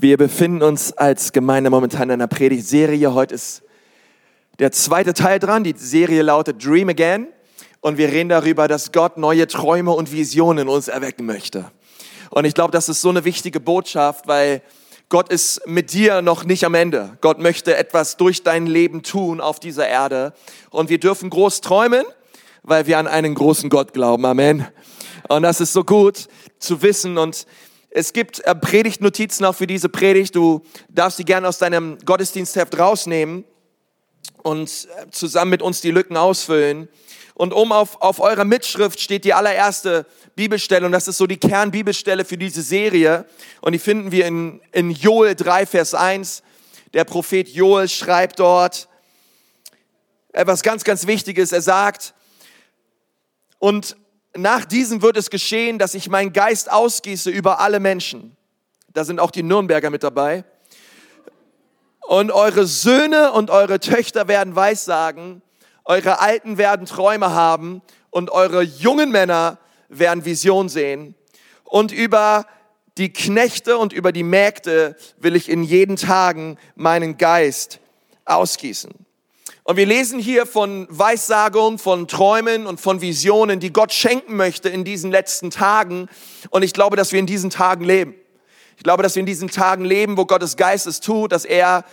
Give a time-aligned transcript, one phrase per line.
[0.00, 3.14] Wir befinden uns als Gemeinde momentan in einer Predigtserie.
[3.14, 3.64] Heute ist
[4.60, 5.64] der zweite Teil dran.
[5.64, 7.26] Die Serie lautet Dream Again.
[7.80, 11.72] Und wir reden darüber, dass Gott neue Träume und Visionen in uns erwecken möchte.
[12.30, 14.62] Und ich glaube, das ist so eine wichtige Botschaft, weil
[15.08, 17.18] Gott ist mit dir noch nicht am Ende.
[17.20, 20.32] Gott möchte etwas durch dein Leben tun auf dieser Erde.
[20.70, 22.04] Und wir dürfen groß träumen,
[22.62, 24.26] weil wir an einen großen Gott glauben.
[24.26, 24.64] Amen.
[25.28, 26.28] Und das ist so gut
[26.60, 27.18] zu wissen.
[27.18, 27.46] Und
[27.90, 30.34] es gibt äh, Predigtnotizen auch für diese Predigt.
[30.34, 33.44] Du darfst sie gerne aus deinem Gottesdienstheft rausnehmen
[34.42, 36.88] und äh, zusammen mit uns die Lücken ausfüllen.
[37.34, 41.36] Und oben auf, auf eurer Mitschrift steht die allererste Bibelstelle und das ist so die
[41.36, 43.26] Kernbibelstelle für diese Serie.
[43.60, 46.42] Und die finden wir in, in Joel 3, Vers 1.
[46.94, 48.88] Der Prophet Joel schreibt dort
[50.32, 51.52] etwas ganz, ganz Wichtiges.
[51.52, 52.14] Er sagt,
[53.58, 53.96] und
[54.38, 58.36] nach diesem wird es geschehen, dass ich meinen Geist ausgieße über alle Menschen.
[58.92, 60.44] Da sind auch die Nürnberger mit dabei.
[62.00, 65.42] Und eure Söhne und eure Töchter werden Weissagen,
[65.84, 71.14] eure Alten werden Träume haben und eure jungen Männer werden Vision sehen.
[71.64, 72.46] Und über
[72.96, 77.80] die Knechte und über die Mägde will ich in jeden Tagen meinen Geist
[78.24, 79.07] ausgießen.
[79.68, 84.70] Und wir lesen hier von Weissagungen, von Träumen und von Visionen, die Gott schenken möchte
[84.70, 86.08] in diesen letzten Tagen.
[86.48, 88.14] Und ich glaube, dass wir in diesen Tagen leben.
[88.78, 91.84] Ich glaube, dass wir in diesen Tagen leben, wo Gottes Geist es tut, dass er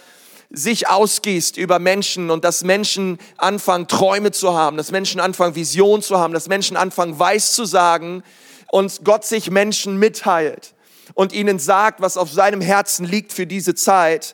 [0.50, 6.02] sich ausgießt über Menschen und dass Menschen anfangen, Träume zu haben, dass Menschen anfangen, Visionen
[6.02, 8.24] zu haben, dass Menschen anfangen, Weiß zu sagen
[8.72, 10.76] und Gott sich Menschen mitteilt
[11.14, 14.34] und ihnen sagt, was auf seinem Herzen liegt für diese Zeit.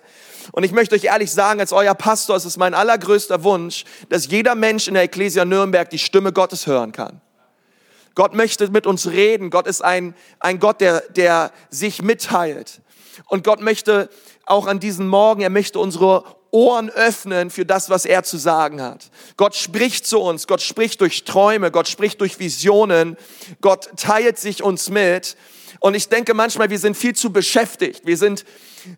[0.51, 4.27] Und ich möchte euch ehrlich sagen, als euer Pastor ist es mein allergrößter Wunsch, dass
[4.27, 7.21] jeder Mensch in der Ecclesia Nürnberg die Stimme Gottes hören kann.
[8.15, 9.49] Gott möchte mit uns reden.
[9.49, 12.81] Gott ist ein, ein Gott, der, der sich mitteilt.
[13.27, 14.09] Und Gott möchte
[14.45, 18.81] auch an diesem Morgen, er möchte unsere Ohren öffnen für das, was er zu sagen
[18.81, 19.09] hat.
[19.37, 23.15] Gott spricht zu uns, Gott spricht durch Träume, Gott spricht durch Visionen,
[23.61, 25.37] Gott teilt sich uns mit.
[25.81, 28.05] Und ich denke manchmal, wir sind viel zu beschäftigt.
[28.05, 28.45] Wir sind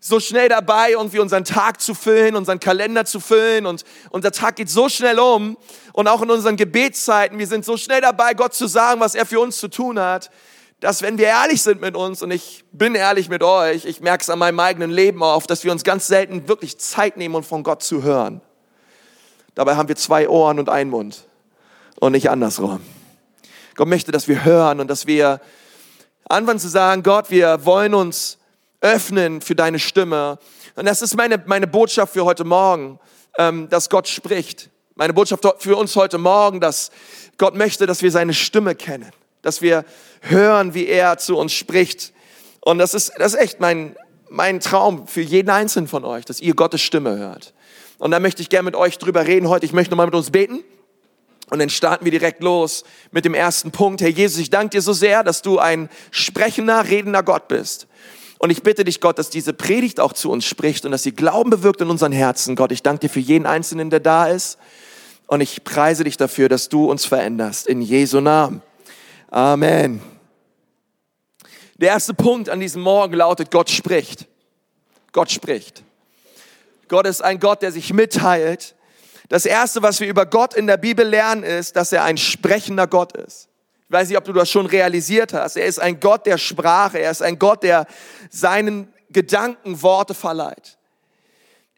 [0.02, 4.56] so schnell dabei, irgendwie unseren Tag zu füllen, unseren Kalender zu füllen und unser Tag
[4.56, 5.56] geht so schnell um
[5.94, 9.24] und auch in unseren Gebetszeiten, wir sind so schnell dabei, Gott zu sagen, was er
[9.24, 10.30] für uns zu tun hat,
[10.80, 14.20] dass wenn wir ehrlich sind mit uns und ich bin ehrlich mit euch, ich merke
[14.20, 17.44] es an meinem eigenen Leben auf, dass wir uns ganz selten wirklich Zeit nehmen, um
[17.44, 18.42] von Gott zu hören.
[19.54, 21.24] Dabei haben wir zwei Ohren und einen Mund
[21.98, 22.82] und nicht andersrum.
[23.74, 25.40] Gott möchte, dass wir hören und dass wir
[26.28, 28.38] anfangen zu sagen, Gott, wir wollen uns
[28.80, 30.38] öffnen für deine Stimme.
[30.76, 32.98] Und das ist meine, meine Botschaft für heute Morgen,
[33.38, 34.70] ähm, dass Gott spricht.
[34.94, 36.90] Meine Botschaft für uns heute Morgen, dass
[37.38, 39.10] Gott möchte, dass wir seine Stimme kennen,
[39.42, 39.84] dass wir
[40.20, 42.12] hören, wie er zu uns spricht.
[42.60, 43.96] Und das ist, das ist echt mein,
[44.28, 47.54] mein Traum für jeden Einzelnen von euch, dass ihr Gottes Stimme hört.
[47.98, 49.66] Und da möchte ich gerne mit euch drüber reden heute.
[49.66, 50.62] Ich möchte nochmal mit uns beten.
[51.50, 54.00] Und dann starten wir direkt los mit dem ersten Punkt.
[54.00, 57.86] Herr Jesus, ich danke dir so sehr, dass du ein sprechender, redender Gott bist.
[58.38, 61.12] Und ich bitte dich, Gott, dass diese Predigt auch zu uns spricht und dass sie
[61.12, 62.56] Glauben bewirkt in unseren Herzen.
[62.56, 64.58] Gott, ich danke dir für jeden Einzelnen, der da ist.
[65.26, 67.66] Und ich preise dich dafür, dass du uns veränderst.
[67.66, 68.62] In Jesu Namen.
[69.30, 70.02] Amen.
[71.76, 74.26] Der erste Punkt an diesem Morgen lautet, Gott spricht.
[75.12, 75.82] Gott spricht.
[76.88, 78.74] Gott ist ein Gott, der sich mitteilt.
[79.28, 82.86] Das erste, was wir über Gott in der Bibel lernen, ist, dass er ein sprechender
[82.86, 83.48] Gott ist.
[83.88, 85.56] Ich weiß nicht, ob du das schon realisiert hast.
[85.56, 86.98] Er ist ein Gott der Sprache.
[86.98, 87.86] Er ist ein Gott, der
[88.30, 90.78] seinen Gedanken Worte verleiht.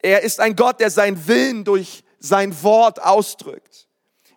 [0.02, 3.86] Er ist ein Gott, der seinen Willen durch sein Wort ausdrückt.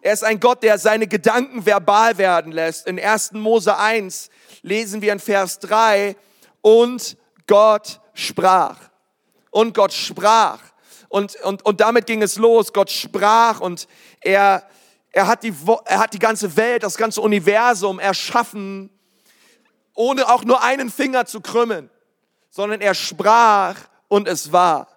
[0.02, 2.88] Er ist ein Gott, der seine Gedanken verbal werden lässt.
[2.88, 3.34] In 1.
[3.34, 4.30] Mose 1
[4.62, 6.16] lesen wir in Vers 3,
[6.62, 8.78] und Gott sprach.
[9.52, 10.60] Und Gott sprach.
[11.10, 12.72] Und, und, und damit ging es los.
[12.72, 13.88] Gott sprach und
[14.22, 14.64] er
[15.12, 15.54] er hat, die,
[15.86, 18.90] er hat die ganze Welt, das ganze Universum erschaffen,
[19.96, 21.90] ohne auch nur einen Finger zu krümmen,
[22.50, 23.76] sondern er sprach
[24.08, 24.88] und es war.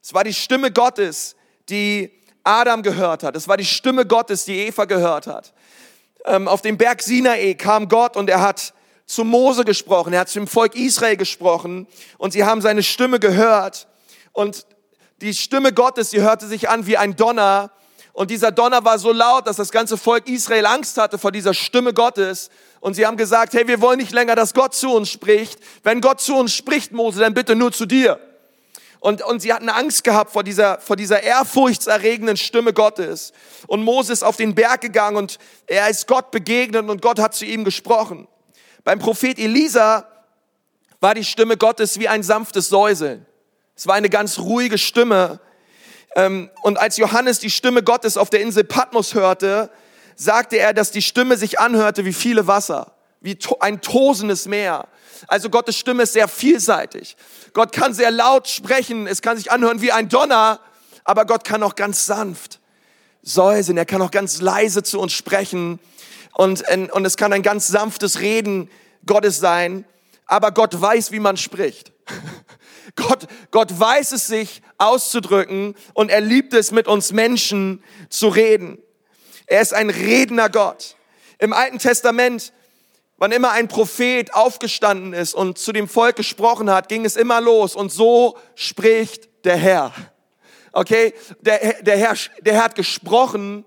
[0.00, 1.36] Es war die Stimme Gottes,
[1.68, 2.10] die
[2.44, 3.36] Adam gehört hat.
[3.36, 5.52] Es war die Stimme Gottes, die Eva gehört hat.
[6.24, 8.74] Ähm, auf dem Berg Sinai kam Gott und er hat
[9.06, 11.86] zu Mose gesprochen, er hat zum Volk Israel gesprochen
[12.18, 13.88] und sie haben seine Stimme gehört.
[14.32, 14.66] Und
[15.20, 17.70] die Stimme Gottes, sie hörte sich an wie ein Donner
[18.12, 21.54] und dieser Donner war so laut, dass das ganze Volk Israel Angst hatte vor dieser
[21.54, 22.50] Stimme Gottes.
[22.80, 25.58] Und sie haben gesagt, hey, wir wollen nicht länger, dass Gott zu uns spricht.
[25.82, 28.20] Wenn Gott zu uns spricht, Mose, dann bitte nur zu dir.
[29.00, 33.32] Und, und sie hatten Angst gehabt vor dieser, vor dieser ehrfurchtserregenden Stimme Gottes.
[33.66, 37.34] Und Mose ist auf den Berg gegangen und er ist Gott begegnet und Gott hat
[37.34, 38.28] zu ihm gesprochen.
[38.84, 40.06] Beim Prophet Elisa
[41.00, 43.26] war die Stimme Gottes wie ein sanftes Säuseln.
[43.82, 45.40] Es war eine ganz ruhige Stimme.
[46.14, 49.70] Ähm, und als Johannes die Stimme Gottes auf der Insel Patmos hörte,
[50.14, 52.92] sagte er, dass die Stimme sich anhörte wie viele Wasser,
[53.22, 54.86] wie ein tosendes Meer.
[55.26, 57.16] Also Gottes Stimme ist sehr vielseitig.
[57.54, 60.60] Gott kann sehr laut sprechen, es kann sich anhören wie ein Donner,
[61.02, 62.60] aber Gott kann auch ganz sanft
[63.24, 65.80] säuseln, er kann auch ganz leise zu uns sprechen
[66.34, 66.62] und,
[66.92, 68.70] und es kann ein ganz sanftes Reden
[69.06, 69.84] Gottes sein,
[70.26, 71.90] aber Gott weiß, wie man spricht.
[72.96, 78.78] Gott, Gott weiß es sich auszudrücken und er liebt es, mit uns Menschen zu reden.
[79.46, 80.96] Er ist ein redender Gott.
[81.38, 82.52] Im Alten Testament,
[83.18, 87.40] wann immer ein Prophet aufgestanden ist und zu dem Volk gesprochen hat, ging es immer
[87.40, 89.92] los und so spricht der Herr.
[90.72, 93.64] Okay, der, der, Herr, der Herr hat gesprochen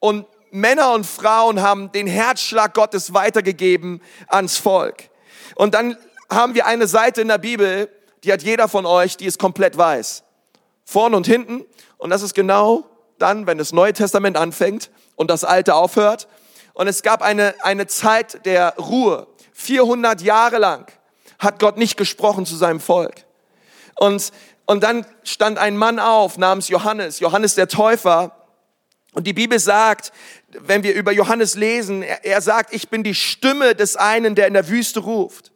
[0.00, 5.10] und Männer und Frauen haben den Herzschlag Gottes weitergegeben ans Volk.
[5.54, 5.96] Und dann
[6.30, 7.88] haben wir eine Seite in der Bibel,
[8.24, 10.24] die hat jeder von euch, die ist komplett weiß.
[10.84, 11.64] Vorne und hinten.
[11.96, 12.84] Und das ist genau
[13.18, 16.28] dann, wenn das Neue Testament anfängt und das Alte aufhört.
[16.74, 19.26] Und es gab eine, eine Zeit der Ruhe.
[19.52, 20.90] 400 Jahre lang
[21.38, 23.24] hat Gott nicht gesprochen zu seinem Volk.
[23.96, 24.32] Und,
[24.66, 28.32] und dann stand ein Mann auf namens Johannes, Johannes der Täufer.
[29.12, 30.12] Und die Bibel sagt,
[30.52, 34.46] wenn wir über Johannes lesen, er, er sagt, ich bin die Stimme des einen, der
[34.46, 35.52] in der Wüste ruft.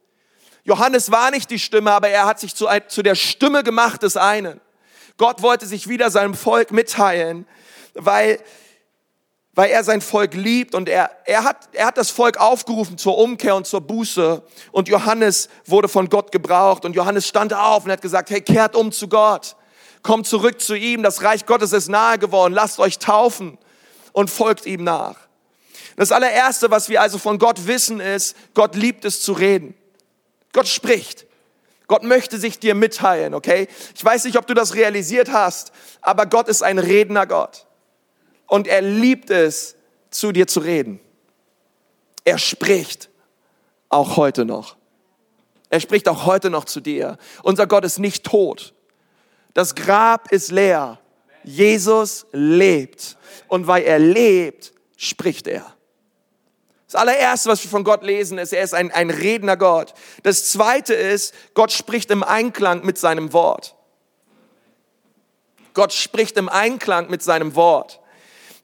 [0.64, 4.16] Johannes war nicht die Stimme, aber er hat sich zu, zu der Stimme gemacht des
[4.16, 4.60] einen.
[5.16, 7.46] Gott wollte sich wieder seinem Volk mitteilen,
[7.94, 8.40] weil,
[9.54, 13.18] weil er sein Volk liebt und er, er, hat, er hat das Volk aufgerufen zur
[13.18, 14.42] Umkehr und zur Buße.
[14.70, 18.76] Und Johannes wurde von Gott gebraucht und Johannes stand auf und hat gesagt, hey, kehrt
[18.76, 19.56] um zu Gott.
[20.02, 23.58] Kommt zurück zu ihm, das Reich Gottes ist nahe geworden, lasst euch taufen
[24.12, 25.16] und folgt ihm nach.
[25.96, 29.74] Das allererste, was wir also von Gott wissen, ist, Gott liebt es zu reden.
[30.52, 31.26] Gott spricht.
[31.86, 33.68] Gott möchte sich dir mitteilen, okay?
[33.94, 37.66] Ich weiß nicht, ob du das realisiert hast, aber Gott ist ein redender Gott.
[38.46, 39.76] Und er liebt es,
[40.10, 41.00] zu dir zu reden.
[42.24, 43.10] Er spricht
[43.88, 44.76] auch heute noch.
[45.70, 47.16] Er spricht auch heute noch zu dir.
[47.42, 48.74] Unser Gott ist nicht tot.
[49.54, 51.00] Das Grab ist leer.
[51.44, 53.16] Jesus lebt.
[53.48, 55.74] Und weil er lebt, spricht er.
[56.92, 59.94] Das allererste, was wir von Gott lesen, ist, er ist ein, ein redender Gott.
[60.24, 63.74] Das zweite ist, Gott spricht im Einklang mit seinem Wort.
[65.72, 67.98] Gott spricht im Einklang mit seinem Wort.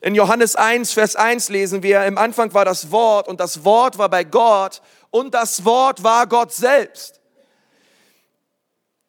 [0.01, 3.97] In Johannes 1, Vers 1 lesen wir, im Anfang war das Wort und das Wort
[3.97, 7.19] war bei Gott und das Wort war Gott selbst.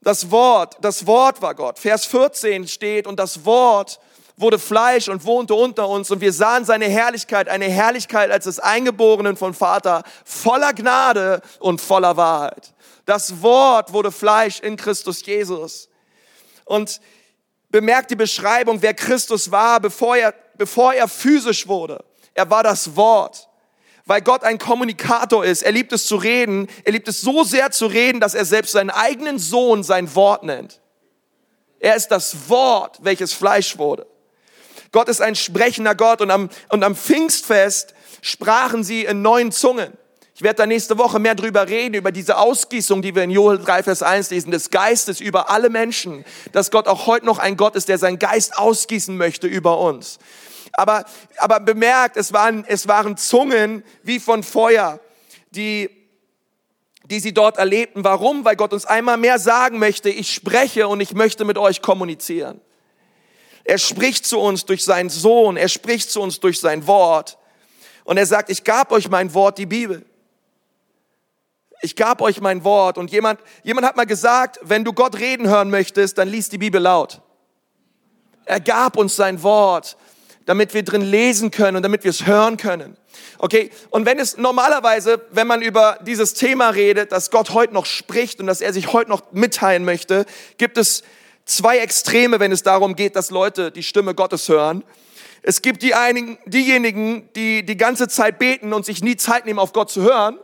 [0.00, 1.78] Das Wort, das Wort war Gott.
[1.78, 4.00] Vers 14 steht und das Wort
[4.40, 8.58] wurde Fleisch und wohnte unter uns und wir sahen seine Herrlichkeit, eine Herrlichkeit als des
[8.58, 12.72] Eingeborenen von Vater, voller Gnade und voller Wahrheit.
[13.04, 15.88] Das Wort wurde Fleisch in Christus Jesus.
[16.64, 17.00] Und
[17.70, 22.04] bemerkt die Beschreibung, wer Christus war, bevor er, bevor er physisch wurde.
[22.34, 23.48] Er war das Wort.
[24.06, 25.62] Weil Gott ein Kommunikator ist.
[25.62, 26.69] Er liebt es zu reden.
[26.84, 30.42] Er liebt es so sehr zu reden, dass er selbst seinen eigenen Sohn sein Wort
[30.42, 30.81] nennt.
[31.78, 34.06] Er ist das Wort, welches Fleisch wurde.
[34.92, 39.92] Gott ist ein sprechender Gott und am, und am Pfingstfest sprachen sie in neuen Zungen.
[40.34, 43.58] Ich werde da nächste Woche mehr drüber reden, über diese Ausgießung, die wir in Joel
[43.58, 47.59] 3, Vers 1 lesen, des Geistes über alle Menschen, dass Gott auch heute noch ein
[47.59, 50.18] Gott ist, der seinen Geist ausgießen möchte über uns.
[50.73, 51.04] Aber,
[51.37, 54.99] aber bemerkt, es waren, es waren Zungen wie von Feuer,
[55.50, 55.90] die,
[57.04, 58.02] die sie dort erlebten.
[58.02, 58.44] Warum?
[58.44, 62.62] Weil Gott uns einmal mehr sagen möchte, ich spreche und ich möchte mit euch kommunizieren.
[63.71, 67.39] Er spricht zu uns durch seinen Sohn, er spricht zu uns durch sein Wort.
[68.03, 70.05] Und er sagt, ich gab euch mein Wort, die Bibel.
[71.81, 72.99] Ich gab euch mein Wort.
[72.99, 76.59] Und jemand, jemand hat mal gesagt, wenn du Gott reden hören möchtest, dann liest die
[76.59, 77.23] Bibel laut.
[78.45, 79.97] Er gab uns sein Wort,
[80.47, 82.97] damit wir drin lesen können und damit wir es hören können.
[83.39, 87.87] Okay, und wenn es normalerweise, wenn man über dieses Thema redet, dass Gott heute noch
[87.87, 90.27] spricht und dass er sich heute noch mitteilen möchte,
[90.59, 91.05] gibt es
[91.50, 94.85] zwei Extreme, wenn es darum geht, dass Leute die Stimme Gottes hören.
[95.42, 99.59] Es gibt die einigen, diejenigen, die die ganze Zeit beten und sich nie Zeit nehmen,
[99.59, 100.38] auf Gott zu hören.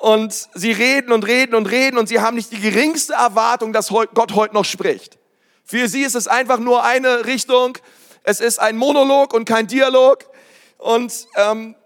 [0.00, 3.88] Und sie reden und reden und reden und sie haben nicht die geringste Erwartung, dass
[3.88, 5.18] Gott heute noch spricht.
[5.64, 7.78] Für sie ist es einfach nur eine Richtung.
[8.24, 10.28] Es ist ein Monolog und kein Dialog.
[10.78, 11.76] Und ähm,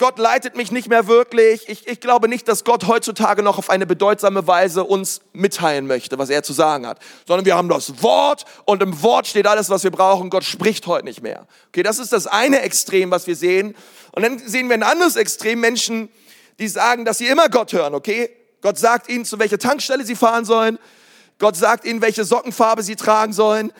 [0.00, 1.68] Gott leitet mich nicht mehr wirklich.
[1.68, 6.16] Ich, ich glaube nicht, dass Gott heutzutage noch auf eine bedeutsame Weise uns mitteilen möchte,
[6.16, 9.68] was er zu sagen hat, sondern wir haben das Wort und im Wort steht alles,
[9.68, 10.30] was wir brauchen.
[10.30, 11.46] Gott spricht heute nicht mehr.
[11.68, 13.76] Okay, das ist das eine Extrem, was wir sehen.
[14.12, 16.08] Und dann sehen wir ein anderes Extrem, Menschen,
[16.58, 18.30] die sagen, dass sie immer Gott hören, okay?
[18.62, 20.78] Gott sagt ihnen, zu welcher Tankstelle sie fahren sollen.
[21.38, 23.70] Gott sagt ihnen, welche Sockenfarbe sie tragen sollen.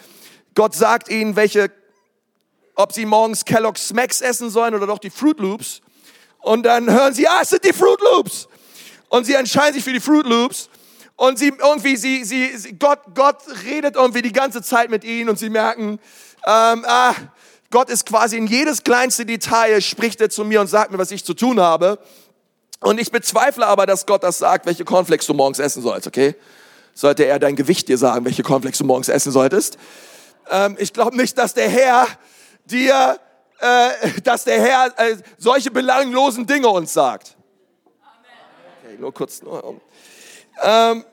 [0.54, 1.70] Gott sagt ihnen, welche,
[2.74, 5.80] ob sie morgens Kellogg's Smacks essen sollen oder doch die Fruit Loops.
[6.42, 8.48] Und dann hören sie, ah, es sind die Fruit Loops.
[9.08, 10.68] Und sie entscheiden sich für die Fruit Loops.
[11.16, 15.28] Und sie irgendwie, sie, sie, sie Gott, Gott redet irgendwie die ganze Zeit mit ihnen
[15.28, 16.00] und sie merken,
[16.46, 17.14] ähm, ah,
[17.70, 21.10] Gott ist quasi in jedes kleinste Detail, spricht er zu mir und sagt mir, was
[21.10, 21.98] ich zu tun habe.
[22.80, 26.34] Und ich bezweifle aber, dass Gott das sagt, welche Cornflakes du morgens essen sollst, okay?
[26.94, 29.78] Sollte er dein Gewicht dir sagen, welche Cornflakes du morgens essen solltest?
[30.50, 32.06] Ähm, ich glaube nicht, dass der Herr
[32.64, 33.20] dir,
[33.60, 37.36] äh, dass der Herr äh, solche belanglosen Dinge uns sagt.
[38.82, 39.42] Okay, nur kurz.
[39.42, 39.80] Nur,
[40.62, 41.04] ähm,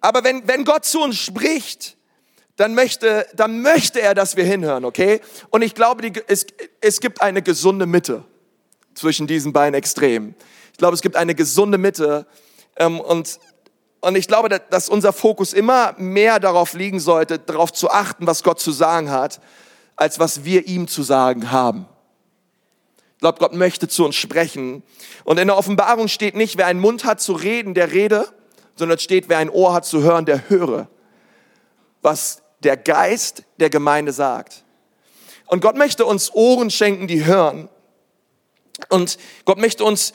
[0.00, 1.96] aber wenn, wenn Gott zu uns spricht,
[2.56, 5.20] dann möchte, dann möchte er, dass wir hinhören, okay?
[5.50, 6.46] Und ich glaube, die, es,
[6.80, 8.24] es gibt eine gesunde Mitte
[8.94, 10.34] zwischen diesen beiden Extremen.
[10.72, 12.26] Ich glaube, es gibt eine gesunde Mitte.
[12.76, 13.38] Ähm, und,
[14.00, 18.42] und ich glaube, dass unser Fokus immer mehr darauf liegen sollte, darauf zu achten, was
[18.42, 19.40] Gott zu sagen hat,
[20.00, 21.86] als was wir ihm zu sagen haben.
[23.12, 24.82] Ich glaube, Gott möchte zu uns sprechen.
[25.24, 28.26] Und in der Offenbarung steht nicht, wer einen Mund hat zu reden, der rede,
[28.76, 30.88] sondern steht, wer ein Ohr hat zu hören, der höre.
[32.00, 34.64] Was der Geist der Gemeinde sagt.
[35.46, 37.68] Und Gott möchte uns Ohren schenken, die hören.
[38.88, 40.14] Und Gott möchte uns,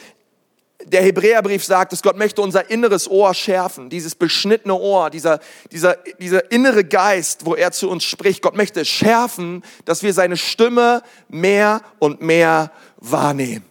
[0.86, 5.40] der Hebräerbrief sagt dass Gott möchte unser inneres Ohr schärfen, dieses beschnittene Ohr, dieser,
[5.72, 8.42] dieser, dieser innere Geist, wo er zu uns spricht.
[8.42, 13.66] Gott möchte schärfen, dass wir seine Stimme mehr und mehr wahrnehmen.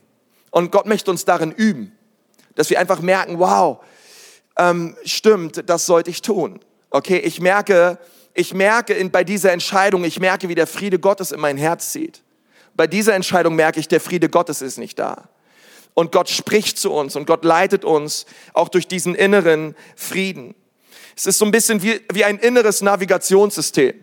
[0.50, 1.92] Und Gott möchte uns darin üben,
[2.54, 3.78] dass wir einfach merken, wow,
[4.56, 6.60] ähm, stimmt, das sollte ich tun.
[6.90, 7.98] Okay, ich merke,
[8.34, 11.90] ich merke in, bei dieser Entscheidung, ich merke, wie der Friede Gottes in mein Herz
[11.90, 12.22] zieht.
[12.76, 15.28] Bei dieser Entscheidung merke ich, der Friede Gottes ist nicht da.
[15.94, 20.54] Und Gott spricht zu uns und Gott leitet uns auch durch diesen inneren Frieden.
[21.16, 23.94] Es ist so ein bisschen wie, wie ein inneres Navigationssystem.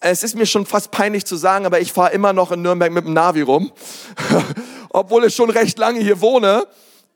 [0.00, 2.92] Es ist mir schon fast peinlich zu sagen, aber ich fahre immer noch in Nürnberg
[2.92, 3.72] mit dem Navi rum,
[4.90, 6.66] obwohl ich schon recht lange hier wohne.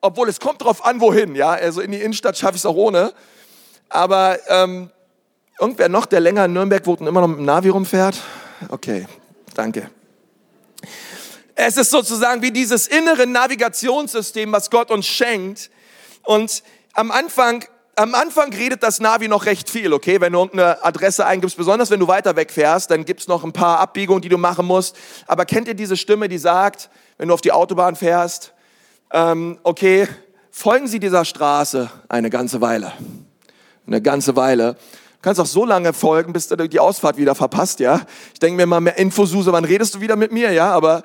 [0.00, 1.34] Obwohl es kommt drauf an, wohin.
[1.34, 3.12] Ja, also in die Innenstadt schaffe ich es auch ohne.
[3.88, 4.90] Aber ähm,
[5.58, 8.20] Irgendwer noch, der länger in Nürnberg wohnt und immer noch mit dem Navi rumfährt?
[8.68, 9.06] Okay,
[9.54, 9.90] danke.
[11.58, 15.70] Es ist sozusagen wie dieses innere Navigationssystem, was Gott uns schenkt.
[16.22, 17.64] Und am Anfang,
[17.96, 20.20] am Anfang redet das Navi noch recht viel, okay?
[20.20, 23.80] Wenn du irgendeine Adresse eingibst, besonders wenn du weiter wegfährst, dann gibt's noch ein paar
[23.80, 24.96] Abbiegungen, die du machen musst.
[25.26, 28.52] Aber kennt ihr diese Stimme, die sagt, wenn du auf die Autobahn fährst,
[29.10, 30.08] ähm, okay,
[30.50, 32.92] folgen Sie dieser Straße eine ganze Weile.
[33.86, 34.76] Eine ganze Weile
[35.22, 38.02] kannst auch so lange folgen, bis du die Ausfahrt wieder verpasst, ja.
[38.32, 40.70] Ich denke mir mal, mehr Infosuse, wann redest du wieder mit mir, ja?
[40.70, 41.02] Aber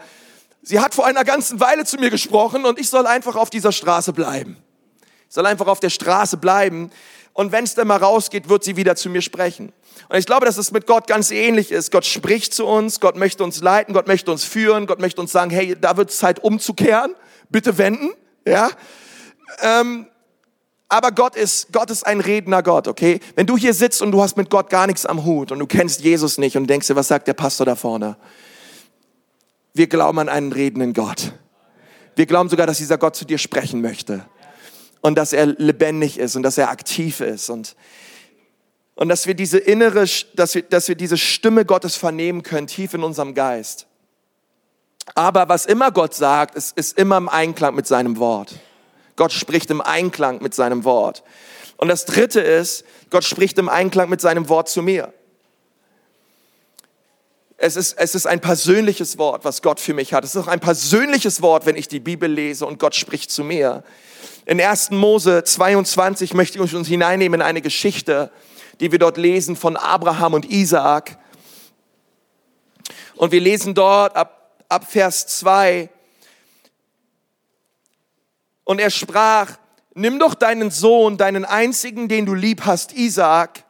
[0.61, 3.71] sie hat vor einer ganzen Weile zu mir gesprochen und ich soll einfach auf dieser
[3.71, 4.57] Straße bleiben.
[5.27, 6.91] Ich soll einfach auf der Straße bleiben.
[7.33, 9.71] Und wenn es dann mal rausgeht, wird sie wieder zu mir sprechen.
[10.09, 11.91] Und ich glaube, dass es mit Gott ganz ähnlich ist.
[11.91, 15.31] Gott spricht zu uns, Gott möchte uns leiten, Gott möchte uns führen, Gott möchte uns
[15.31, 17.15] sagen, hey, da wird es Zeit umzukehren,
[17.49, 18.09] bitte wenden,
[18.45, 18.69] ja.
[19.61, 20.07] Ähm,
[20.89, 23.21] aber Gott ist, Gott ist ein redender Gott, okay?
[23.35, 25.67] Wenn du hier sitzt und du hast mit Gott gar nichts am Hut und du
[25.67, 28.17] kennst Jesus nicht und denkst dir, was sagt der Pastor da vorne?
[29.73, 31.33] Wir glauben an einen redenden Gott.
[32.15, 34.25] Wir glauben sogar, dass dieser Gott zu dir sprechen möchte.
[35.01, 37.75] Und dass er lebendig ist und dass er aktiv ist und,
[38.95, 42.93] und dass wir diese innere, dass wir, dass wir diese Stimme Gottes vernehmen können, tief
[42.93, 43.87] in unserem Geist.
[45.15, 48.53] Aber was immer Gott sagt, ist, ist immer im Einklang mit seinem Wort.
[49.15, 51.23] Gott spricht im Einklang mit seinem Wort.
[51.77, 55.13] Und das Dritte ist, Gott spricht im Einklang mit seinem Wort zu mir.
[57.63, 60.23] Es ist, es ist ein persönliches Wort, was Gott für mich hat.
[60.23, 63.43] Es ist auch ein persönliches Wort, wenn ich die Bibel lese und Gott spricht zu
[63.43, 63.83] mir.
[64.47, 64.89] In 1.
[64.89, 68.31] Mose 22 möchte ich uns hineinnehmen in eine Geschichte,
[68.79, 71.19] die wir dort lesen von Abraham und Isaak.
[73.15, 75.87] Und wir lesen dort ab, ab Vers 2,
[78.63, 79.51] und er sprach,
[79.93, 83.65] nimm doch deinen Sohn, deinen einzigen, den du lieb hast, Isaak,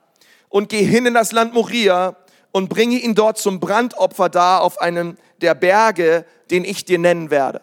[0.48, 2.16] und geh hin in das Land Moria
[2.52, 7.32] und bringe ihn dort zum Brandopfer da auf einem der Berge, den ich dir nennen
[7.32, 7.62] werde.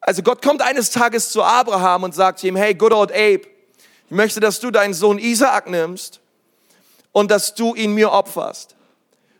[0.00, 3.42] Also Gott kommt eines Tages zu Abraham und sagt ihm, hey, good old Abe,
[4.06, 6.20] ich möchte, dass du deinen Sohn Isaak nimmst
[7.12, 8.74] und dass du ihn mir opferst.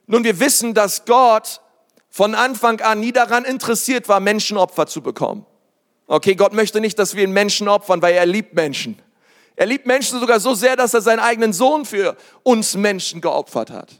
[0.06, 1.60] Nun, wir wissen, dass Gott
[2.10, 5.46] von Anfang an nie daran interessiert war, Menschenopfer zu bekommen.
[6.06, 8.98] Okay, Gott möchte nicht, dass wir einen Menschen opfern, weil er liebt Menschen.
[9.58, 13.70] Er liebt Menschen sogar so sehr, dass er seinen eigenen Sohn für uns Menschen geopfert
[13.70, 13.90] hat.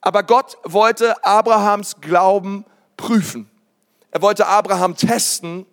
[0.00, 2.64] Aber Gott wollte Abrahams Glauben
[2.96, 3.48] prüfen.
[4.10, 5.64] Er wollte Abraham testen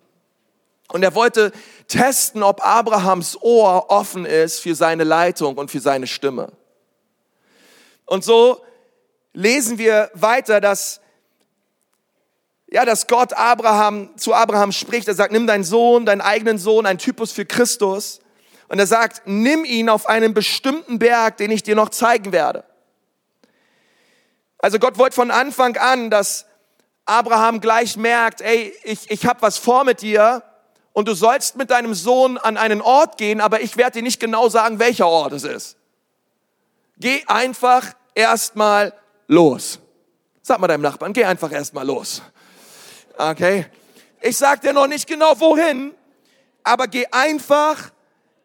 [0.92, 1.50] Und er wollte
[1.88, 6.52] testen, ob Abrahams Ohr offen ist für seine Leitung und für seine Stimme.
[8.06, 8.64] Und so
[9.32, 11.00] lesen wir weiter, dass,
[12.68, 15.08] ja, dass Gott Abraham, zu Abraham spricht.
[15.08, 18.20] Er sagt, nimm deinen Sohn, deinen eigenen Sohn, ein Typus für Christus.
[18.68, 22.64] Und er sagt, nimm ihn auf einen bestimmten Berg, den ich dir noch zeigen werde.
[24.58, 26.46] Also Gott wollte von Anfang an, dass
[27.06, 30.42] Abraham gleich merkt, ey, ich, ich habe was vor mit dir
[30.92, 34.20] und du sollst mit deinem Sohn an einen Ort gehen, aber ich werde dir nicht
[34.20, 35.76] genau sagen, welcher Ort es ist.
[36.98, 38.92] Geh einfach erstmal
[39.28, 39.78] los.
[40.42, 42.20] Sag mal deinem Nachbarn, geh einfach erstmal los.
[43.16, 43.66] Okay?
[44.20, 45.94] Ich sag dir noch nicht genau wohin,
[46.64, 47.90] aber geh einfach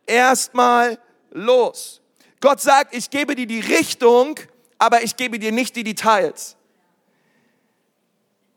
[0.05, 0.99] erstmal
[1.31, 2.01] los.
[2.41, 4.39] Gott sagt, ich gebe dir die Richtung,
[4.77, 6.57] aber ich gebe dir nicht die Details.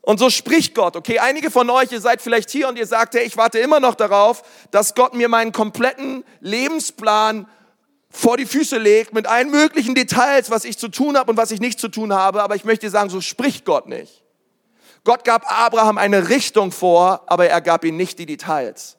[0.06, 1.18] Und so spricht Gott, okay?
[1.18, 3.96] Einige von euch, ihr seid vielleicht hier und ihr sagt, hey, ich warte immer noch
[3.96, 7.48] darauf, dass Gott mir meinen kompletten Lebensplan
[8.08, 11.50] vor die Füße legt mit allen möglichen Details, was ich zu tun habe und was
[11.50, 12.42] ich nicht zu tun habe.
[12.42, 14.22] Aber ich möchte sagen, so spricht Gott nicht.
[15.04, 18.95] Gott gab Abraham eine Richtung vor, aber er gab ihm nicht die Details.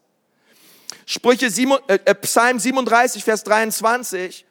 [1.09, 4.45] Sprüche äh, äh, Psalm 37, Vers 23.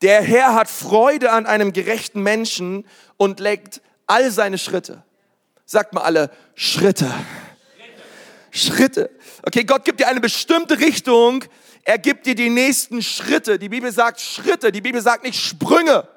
[0.00, 2.86] Der Herr hat Freude an einem gerechten Menschen
[3.18, 5.04] und legt all seine Schritte.
[5.66, 7.12] Sagt mal alle Schritte.
[8.50, 9.10] Schritte.
[9.42, 11.44] Okay, Gott gibt dir eine bestimmte Richtung.
[11.84, 13.58] Er gibt dir die nächsten Schritte.
[13.58, 14.72] Die Bibel sagt Schritte.
[14.72, 16.08] Die Bibel sagt nicht Sprünge.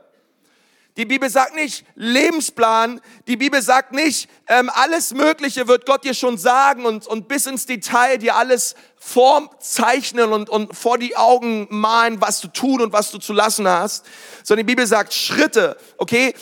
[1.00, 3.00] Die Bibel sagt nicht Lebensplan.
[3.25, 7.46] Die Bibel sagt nicht, ähm, alles Mögliche wird Gott dir schon sagen und, und bis
[7.46, 12.91] ins Detail dir alles vorzeichnen und, und vor die Augen malen, was du tun und
[12.91, 14.06] was du zu lassen hast.
[14.44, 15.77] Sondern die Bibel sagt Schritte.
[15.96, 16.34] Okay?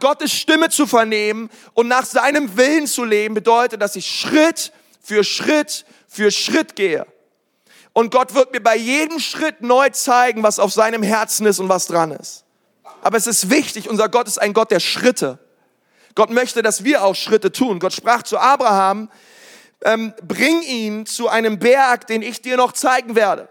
[0.00, 5.24] Gottes Stimme zu vernehmen und nach seinem Willen zu leben bedeutet, dass ich Schritt für
[5.24, 7.06] Schritt für Schritt gehe.
[7.92, 11.68] Und Gott wird mir bei jedem Schritt neu zeigen, was auf seinem Herzen ist und
[11.68, 12.45] was dran ist.
[13.06, 15.38] Aber es ist wichtig, unser Gott ist ein Gott der Schritte.
[16.16, 17.78] Gott möchte, dass wir auch Schritte tun.
[17.78, 19.08] Gott sprach zu Abraham,
[19.84, 23.48] ähm, bring ihn zu einem Berg, den ich dir noch zeigen werde.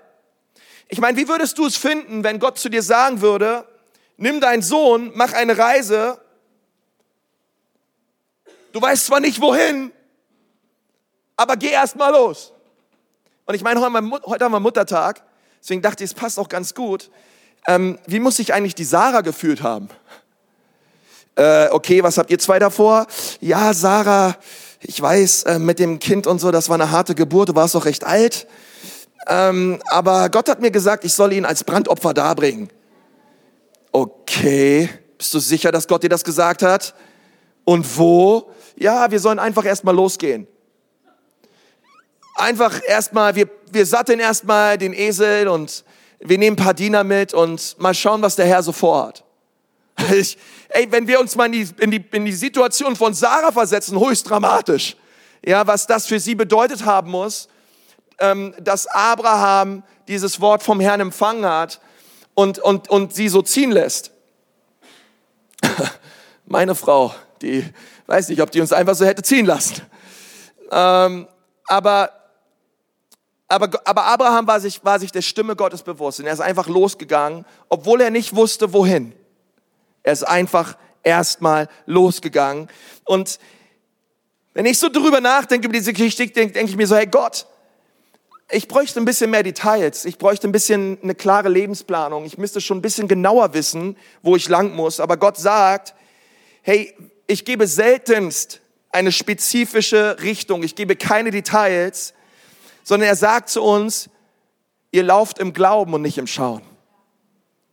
[0.89, 3.65] Ich meine, wie würdest du es finden, wenn Gott zu dir sagen würde,
[4.17, 6.19] nimm deinen Sohn, mach eine Reise,
[8.73, 9.93] du weißt zwar nicht wohin,
[11.37, 12.51] aber geh erst mal los.
[13.45, 15.23] Und ich meine, heute haben wir Muttertag,
[15.61, 17.09] deswegen dachte ich, es passt auch ganz gut
[17.67, 19.89] ähm, wie muss sich eigentlich die Sarah gefühlt haben?
[21.35, 23.07] Äh, okay, was habt ihr zwei davor?
[23.41, 24.37] Ja, Sarah,
[24.81, 27.75] ich weiß, äh, mit dem Kind und so, das war eine harte Geburt, du warst
[27.75, 28.47] doch recht alt.
[29.27, 32.69] Ähm, aber Gott hat mir gesagt, ich soll ihn als Brandopfer darbringen.
[33.91, 36.93] Okay, bist du sicher, dass Gott dir das gesagt hat?
[37.63, 38.51] Und wo?
[38.77, 40.47] Ja, wir sollen einfach erstmal losgehen.
[42.35, 45.83] Einfach erstmal, wir, wir satteln erstmal den Esel und
[46.27, 49.23] wir nehmen ein paar Diener mit und mal schauen, was der Herr so vorhat.
[50.13, 50.37] Ich,
[50.69, 53.97] ey, wenn wir uns mal in die, in, die, in die Situation von Sarah versetzen,
[53.97, 54.97] höchst dramatisch.
[55.45, 57.47] Ja, was das für sie bedeutet haben muss,
[58.19, 61.79] ähm, dass Abraham dieses Wort vom Herrn empfangen hat
[62.33, 64.11] und, und, und sie so ziehen lässt.
[66.45, 67.63] Meine Frau, die
[68.07, 69.81] weiß nicht, ob die uns einfach so hätte ziehen lassen.
[70.71, 71.27] Ähm,
[71.67, 72.11] aber
[73.47, 76.67] aber, aber Abraham war sich, war sich der Stimme Gottes bewusst und er ist einfach
[76.67, 79.13] losgegangen, obwohl er nicht wusste, wohin.
[80.03, 82.69] Er ist einfach erstmal losgegangen.
[83.03, 83.39] Und
[84.53, 87.45] wenn ich so drüber nachdenke, über diese Geschichte, denke, denke ich mir so, hey Gott,
[88.49, 90.05] ich bräuchte ein bisschen mehr Details.
[90.05, 92.25] Ich bräuchte ein bisschen eine klare Lebensplanung.
[92.25, 94.99] Ich müsste schon ein bisschen genauer wissen, wo ich lang muss.
[94.99, 95.95] Aber Gott sagt,
[96.61, 96.93] hey,
[97.27, 100.63] ich gebe seltenst eine spezifische Richtung.
[100.63, 102.13] Ich gebe keine Details
[102.85, 104.09] sondern er sagt zu uns,
[104.91, 106.61] ihr lauft im Glauben und nicht im Schauen.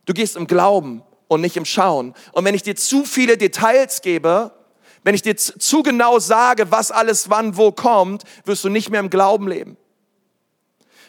[0.05, 2.13] Du gehst im Glauben und nicht im Schauen.
[2.33, 4.51] Und wenn ich dir zu viele Details gebe,
[5.03, 8.99] wenn ich dir zu genau sage, was alles wann wo kommt, wirst du nicht mehr
[8.99, 9.77] im Glauben leben.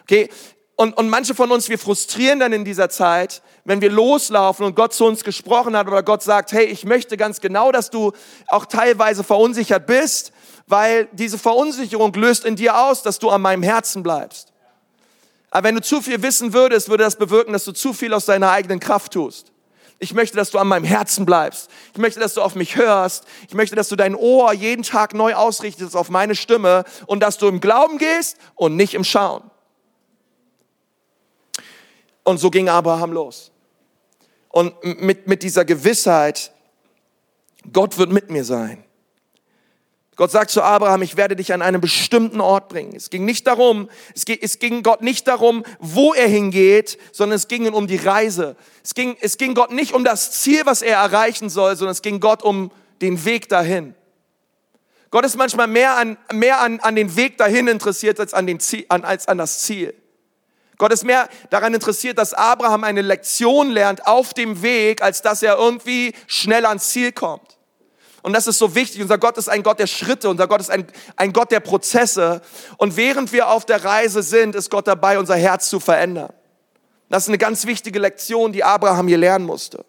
[0.02, 0.28] Okay?
[0.76, 4.74] Und, und manche von uns, wir frustrieren dann in dieser Zeit, wenn wir loslaufen und
[4.74, 8.12] Gott zu uns gesprochen hat oder Gott sagt, hey, ich möchte ganz genau, dass du
[8.48, 10.33] auch teilweise verunsichert bist
[10.66, 14.52] weil diese Verunsicherung löst in dir aus, dass du an meinem Herzen bleibst.
[15.50, 18.26] Aber wenn du zu viel wissen würdest, würde das bewirken, dass du zu viel aus
[18.26, 19.52] deiner eigenen Kraft tust.
[20.00, 21.70] Ich möchte, dass du an meinem Herzen bleibst.
[21.92, 23.24] Ich möchte, dass du auf mich hörst.
[23.48, 27.38] Ich möchte, dass du dein Ohr jeden Tag neu ausrichtest auf meine Stimme und dass
[27.38, 29.48] du im Glauben gehst und nicht im Schauen.
[32.24, 33.52] Und so ging Abraham los.
[34.48, 36.52] Und mit, mit dieser Gewissheit,
[37.72, 38.83] Gott wird mit mir sein
[40.16, 42.94] Gott sagt zu Abraham, ich werde dich an einen bestimmten Ort bringen.
[42.94, 47.36] Es ging nicht darum, es ging, es ging Gott nicht darum, wo er hingeht, sondern
[47.36, 48.54] es ging um die Reise.
[48.84, 52.02] Es ging, es ging Gott nicht um das Ziel, was er erreichen soll, sondern es
[52.02, 52.70] ging Gott um
[53.02, 53.94] den Weg dahin.
[55.10, 58.60] Gott ist manchmal mehr an, mehr an, an den Weg dahin interessiert als an, den
[58.60, 59.94] Ziel, an, als an das Ziel.
[60.76, 65.42] Gott ist mehr daran interessiert, dass Abraham eine Lektion lernt auf dem Weg, als dass
[65.42, 67.53] er irgendwie schnell ans Ziel kommt.
[68.24, 69.02] Und das ist so wichtig.
[69.02, 70.30] Unser Gott ist ein Gott der Schritte.
[70.30, 72.40] Unser Gott ist ein, ein Gott der Prozesse.
[72.78, 76.32] Und während wir auf der Reise sind, ist Gott dabei, unser Herz zu verändern.
[77.10, 79.84] Das ist eine ganz wichtige Lektion, die Abraham hier lernen musste.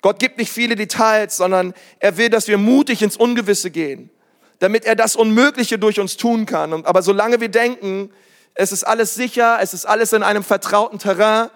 [0.00, 4.08] Gott gibt nicht viele Details, sondern er will, dass wir mutig ins Ungewisse gehen,
[4.60, 6.86] damit er das Unmögliche durch uns tun kann.
[6.86, 8.12] Aber solange wir denken,
[8.54, 11.50] es ist alles sicher, es ist alles in einem vertrauten Terrain,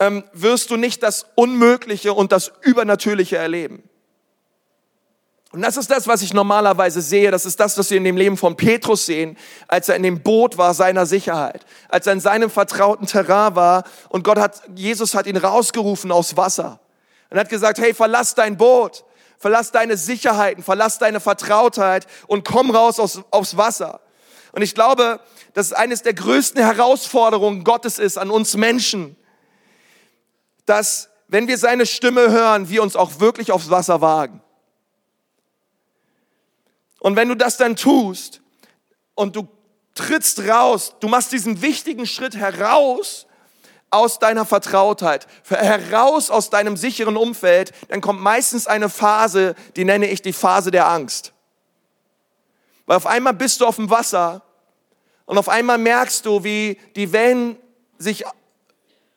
[0.00, 3.82] ähm, wirst du nicht das Unmögliche und das Übernatürliche erleben.
[5.54, 7.30] Und das ist das, was ich normalerweise sehe.
[7.30, 9.38] Das ist das, was wir in dem Leben von Petrus sehen,
[9.68, 13.84] als er in dem Boot war seiner Sicherheit, als er in seinem vertrauten Terrain war
[14.08, 16.80] und Gott hat, Jesus hat ihn rausgerufen aus Wasser
[17.30, 19.04] und hat gesagt, hey, verlass dein Boot,
[19.38, 24.00] verlass deine Sicherheiten, verlass deine Vertrautheit und komm raus aus, aufs Wasser.
[24.50, 25.20] Und ich glaube,
[25.52, 29.14] dass es eines der größten Herausforderungen Gottes ist an uns Menschen,
[30.66, 34.40] dass wenn wir seine Stimme hören, wir uns auch wirklich aufs Wasser wagen.
[37.04, 38.40] Und wenn du das dann tust
[39.14, 39.46] und du
[39.94, 43.26] trittst raus, du machst diesen wichtigen Schritt heraus
[43.90, 50.06] aus deiner Vertrautheit, heraus aus deinem sicheren Umfeld, dann kommt meistens eine Phase, die nenne
[50.06, 51.34] ich die Phase der Angst.
[52.86, 54.40] Weil auf einmal bist du auf dem Wasser
[55.26, 57.58] und auf einmal merkst du, wie die Wellen
[57.98, 58.24] sich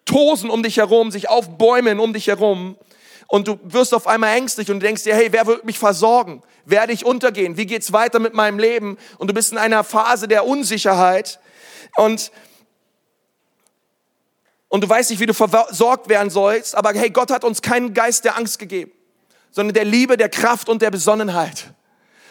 [0.04, 2.76] tosen um dich herum, sich aufbäumen um dich herum
[3.28, 6.44] und du wirst auf einmal ängstlich und denkst dir, hey, wer wird mich versorgen?
[6.66, 7.58] Werde ich untergehen?
[7.58, 8.98] Wie geht's weiter mit meinem Leben?
[9.18, 11.40] Und du bist in einer Phase der Unsicherheit
[11.96, 12.32] und
[14.70, 17.94] und du weißt nicht, wie du versorgt werden sollst, aber hey, Gott hat uns keinen
[17.94, 18.92] Geist der Angst gegeben,
[19.50, 21.74] sondern der Liebe, der Kraft und der Besonnenheit.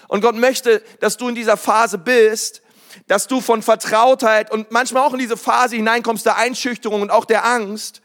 [0.08, 2.60] Und Gott möchte, dass du in dieser Phase bist,
[3.06, 7.24] dass du von Vertrautheit und manchmal auch in diese Phase hineinkommst der Einschüchterung und auch
[7.24, 8.02] der Angst.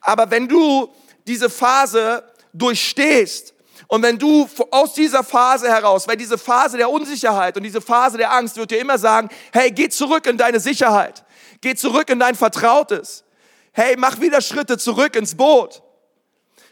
[0.00, 0.90] Aber wenn du
[1.26, 3.56] diese Phase durchstehst
[3.88, 8.18] und wenn du aus dieser Phase heraus, weil diese Phase der Unsicherheit und diese Phase
[8.18, 11.24] der Angst wird dir immer sagen, hey, geh zurück in deine Sicherheit,
[11.60, 13.24] geh zurück in dein Vertrautes,
[13.72, 15.82] hey, mach wieder Schritte zurück ins Boot.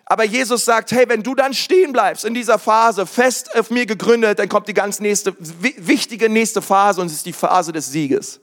[0.06, 3.86] Aber Jesus sagt, hey, wenn du dann stehen bleibst in dieser Phase, fest auf mir
[3.86, 7.86] gegründet, dann kommt die ganz nächste, wichtige nächste Phase und es ist die Phase des
[7.86, 8.40] Sieges.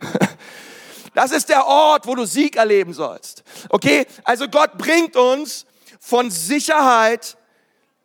[1.14, 3.42] Das ist der Ort, wo du Sieg erleben sollst.
[3.70, 4.06] Okay?
[4.24, 5.64] Also Gott bringt uns
[6.00, 7.36] von Sicherheit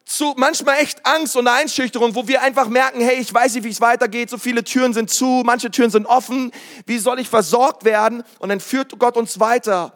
[0.05, 3.69] zu manchmal echt Angst und Einschüchterung, wo wir einfach merken, hey, ich weiß nicht, wie
[3.69, 6.51] es weitergeht, so viele Türen sind zu, manche Türen sind offen,
[6.87, 8.23] wie soll ich versorgt werden?
[8.39, 9.93] Und dann führt Gott uns weiter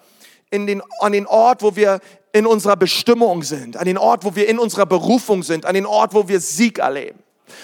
[0.51, 1.99] in den, an den Ort, wo wir
[2.31, 5.85] in unserer Bestimmung sind, an den Ort, wo wir in unserer Berufung sind, an den
[5.85, 7.19] Ort, wo wir Sieg erleben.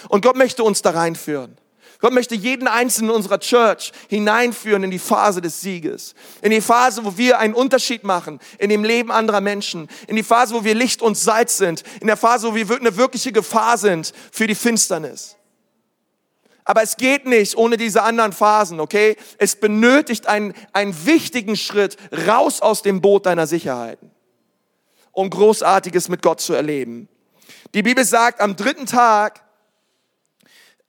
[0.09, 1.57] Und Gott möchte uns da reinführen.
[2.01, 6.15] Gott möchte jeden Einzelnen in unserer Church hineinführen in die Phase des Sieges.
[6.41, 9.89] In die Phase, wo wir einen Unterschied machen in dem Leben anderer Menschen.
[10.07, 11.83] In die Phase, wo wir Licht und Salz sind.
[11.99, 15.35] In der Phase, wo wir eine wirkliche Gefahr sind für die Finsternis.
[16.63, 19.17] Aber es geht nicht ohne diese anderen Phasen, okay?
[19.37, 24.11] Es benötigt einen, einen wichtigen Schritt raus aus dem Boot deiner Sicherheiten,
[25.11, 27.09] um Großartiges mit Gott zu erleben.
[27.73, 29.41] Die Bibel sagt, am dritten Tag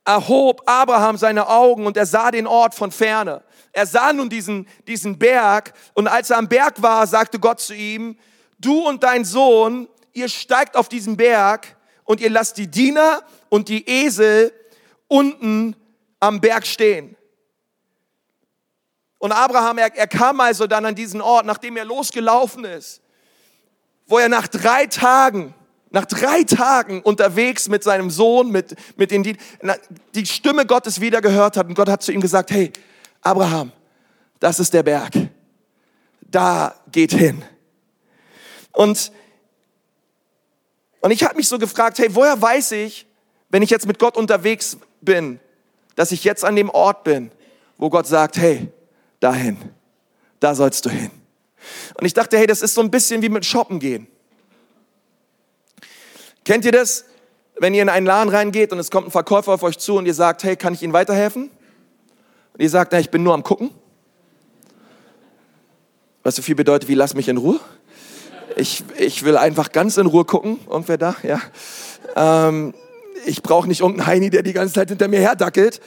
[0.05, 3.43] erhob Abraham seine Augen und er sah den Ort von ferne.
[3.73, 7.75] Er sah nun diesen, diesen Berg und als er am Berg war, sagte Gott zu
[7.75, 8.19] ihm,
[8.59, 13.69] du und dein Sohn, ihr steigt auf diesen Berg und ihr lasst die Diener und
[13.69, 14.53] die Esel
[15.07, 15.77] unten
[16.19, 17.17] am Berg stehen.
[19.19, 23.03] Und Abraham, er, er kam also dann an diesen Ort, nachdem er losgelaufen ist,
[24.07, 25.55] wo er nach drei Tagen
[25.91, 31.57] nach drei Tagen unterwegs mit seinem Sohn, mit, mit den, die, Stimme Gottes wieder gehört
[31.57, 32.73] hat und Gott hat zu ihm gesagt, hey,
[33.23, 33.73] Abraham,
[34.39, 35.13] das ist der Berg.
[36.21, 37.43] Da geht hin.
[38.73, 39.11] Und,
[41.01, 43.07] und ich habe mich so gefragt, hey, woher weiß ich,
[43.49, 45.41] wenn ich jetzt mit Gott unterwegs bin,
[45.97, 47.33] dass ich jetzt an dem Ort bin,
[47.79, 48.69] wo Gott sagt, hey,
[49.19, 49.57] dahin,
[50.39, 51.11] da sollst du hin.
[51.95, 54.07] Und ich dachte, hey, das ist so ein bisschen wie mit Shoppen gehen.
[56.51, 57.05] Kennt ihr das?
[57.61, 60.07] Wenn ihr in einen Laden reingeht und es kommt ein Verkäufer auf euch zu und
[60.07, 61.45] ihr sagt, hey, kann ich Ihnen weiterhelfen?
[61.45, 63.71] Und ihr sagt, na, ich bin nur am Gucken.
[66.25, 67.61] Was so viel bedeutet wie, lass mich in Ruhe.
[68.57, 70.59] Ich, ich will einfach ganz in Ruhe gucken.
[70.69, 71.15] Irgendwer da?
[71.23, 71.41] Ja.
[72.17, 72.75] Ähm,
[73.27, 75.81] ich brauche nicht irgendeinen Heini, der die ganze Zeit hinter mir herdackelt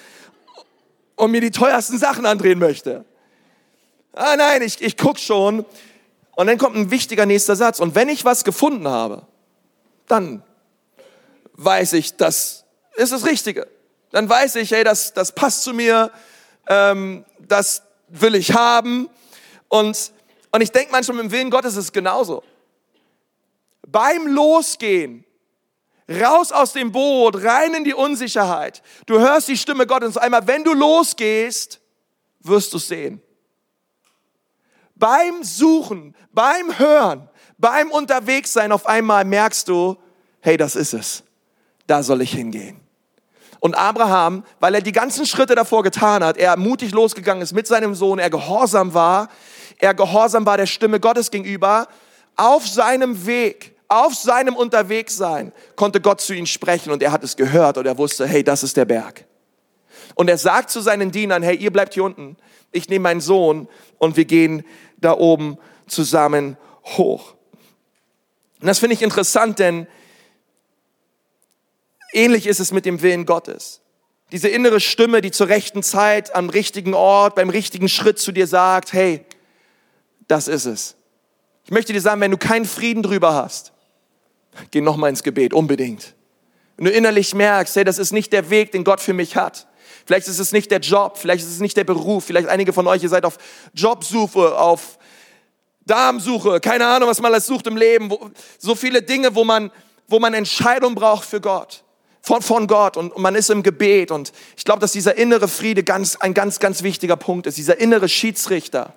[1.17, 3.03] und mir die teuersten Sachen andrehen möchte.
[4.13, 5.65] Ah nein, ich, ich guck schon.
[6.37, 7.81] Und dann kommt ein wichtiger nächster Satz.
[7.81, 9.23] Und wenn ich was gefunden habe,
[10.07, 10.41] dann
[11.53, 13.67] weiß ich, das ist das Richtige.
[14.11, 16.11] Dann weiß ich, hey, das, das passt zu mir,
[16.67, 19.09] ähm, das will ich haben.
[19.69, 20.11] Und,
[20.51, 22.43] und ich denke manchmal, dem Willen Gottes ist es genauso.
[23.87, 25.25] Beim Losgehen,
[26.09, 28.83] raus aus dem Boot, rein in die Unsicherheit.
[29.05, 31.79] Du hörst die Stimme Gottes einmal, wenn du losgehst,
[32.41, 33.21] wirst du sehen.
[34.95, 39.97] Beim Suchen, beim Hören, beim Unterwegssein auf einmal merkst du,
[40.41, 41.23] hey, das ist es.
[41.87, 42.79] Da soll ich hingehen.
[43.59, 47.65] Und Abraham, weil er die ganzen Schritte davor getan hat, er mutig losgegangen ist mit
[47.65, 49.29] seinem Sohn, er gehorsam war,
[49.77, 51.87] er gehorsam war der Stimme Gottes gegenüber,
[52.35, 57.35] auf seinem Weg, auf seinem Unterwegssein konnte Gott zu ihm sprechen und er hat es
[57.35, 59.25] gehört und er wusste, hey, das ist der Berg.
[60.15, 62.35] Und er sagt zu seinen Dienern, hey, ihr bleibt hier unten,
[62.71, 63.67] ich nehme meinen Sohn
[63.97, 64.65] und wir gehen
[64.97, 67.35] da oben zusammen hoch.
[68.59, 69.87] Und das finde ich interessant, denn
[72.13, 73.81] ähnlich ist es mit dem Willen Gottes.
[74.31, 78.47] Diese innere Stimme, die zur rechten Zeit, am richtigen Ort, beim richtigen Schritt zu dir
[78.47, 79.25] sagt, hey,
[80.27, 80.95] das ist es.
[81.65, 83.73] Ich möchte dir sagen, wenn du keinen Frieden drüber hast,
[84.71, 86.15] geh nochmal ins Gebet, unbedingt.
[86.77, 89.67] Wenn du innerlich merkst, hey, das ist nicht der Weg, den Gott für mich hat.
[90.05, 92.87] Vielleicht ist es nicht der Job, vielleicht ist es nicht der Beruf, vielleicht einige von
[92.87, 93.37] euch, ihr seid auf
[93.73, 94.97] Jobsuche, auf
[95.85, 98.11] Darmsuche, keine Ahnung, was man alles sucht im Leben,
[98.57, 99.71] so viele Dinge, wo man,
[100.07, 101.82] wo man Entscheidung braucht für Gott,
[102.25, 105.49] von, von Gott und, und man ist im Gebet und ich glaube, dass dieser innere
[105.49, 108.93] Friede ganz, ein ganz, ganz wichtiger Punkt ist, dieser innere Schiedsrichter,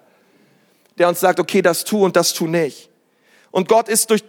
[0.96, 2.88] der uns sagt, okay, das tu und das tu nicht.
[3.50, 4.22] Und Gott ist durch,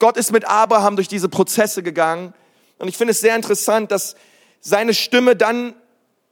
[0.00, 2.34] Gott ist mit Abraham durch diese Prozesse gegangen
[2.78, 4.16] und ich finde es sehr interessant, dass
[4.60, 5.74] seine Stimme dann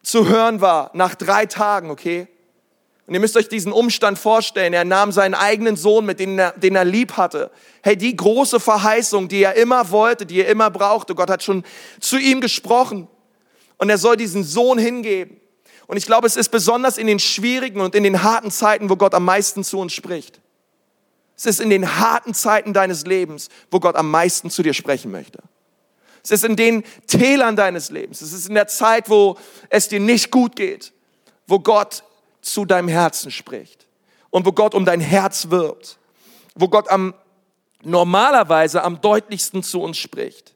[0.02, 2.26] zu hören war nach drei Tagen, okay?
[3.09, 4.75] Und ihr müsst euch diesen Umstand vorstellen.
[4.75, 7.51] Er nahm seinen eigenen Sohn mit, den er, den er lieb hatte.
[7.83, 11.14] Hey, die große Verheißung, die er immer wollte, die er immer brauchte.
[11.14, 11.64] Gott hat schon
[12.01, 13.09] zu ihm gesprochen.
[13.79, 15.40] Und er soll diesen Sohn hingeben.
[15.87, 18.97] Und ich glaube, es ist besonders in den schwierigen und in den harten Zeiten, wo
[18.97, 20.38] Gott am meisten zu uns spricht.
[21.35, 25.11] Es ist in den harten Zeiten deines Lebens, wo Gott am meisten zu dir sprechen
[25.11, 25.38] möchte.
[26.23, 28.21] Es ist in den Tälern deines Lebens.
[28.21, 29.38] Es ist in der Zeit, wo
[29.71, 30.92] es dir nicht gut geht,
[31.47, 32.03] wo Gott
[32.52, 33.87] zu deinem Herzen spricht
[34.30, 35.98] und wo Gott um dein Herz wirbt,
[36.54, 37.14] wo Gott am
[37.82, 40.54] normalerweise am deutlichsten zu uns spricht.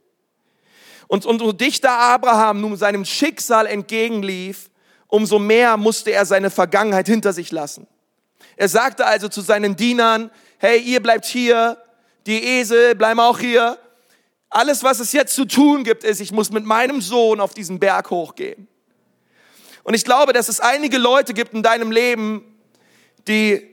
[1.07, 4.71] Und, und so dichter Abraham nun seinem Schicksal entgegenlief,
[5.09, 7.87] umso mehr musste er seine Vergangenheit hinter sich lassen.
[8.57, 11.77] Er sagte also zu seinen Dienern, hey, ihr bleibt hier,
[12.27, 13.79] die Esel bleiben auch hier.
[14.49, 17.79] Alles, was es jetzt zu tun gibt, ist, ich muss mit meinem Sohn auf diesen
[17.79, 18.69] Berg hochgehen.
[19.85, 22.45] Und ich glaube, dass es einige Leute gibt in deinem Leben,
[23.29, 23.69] die,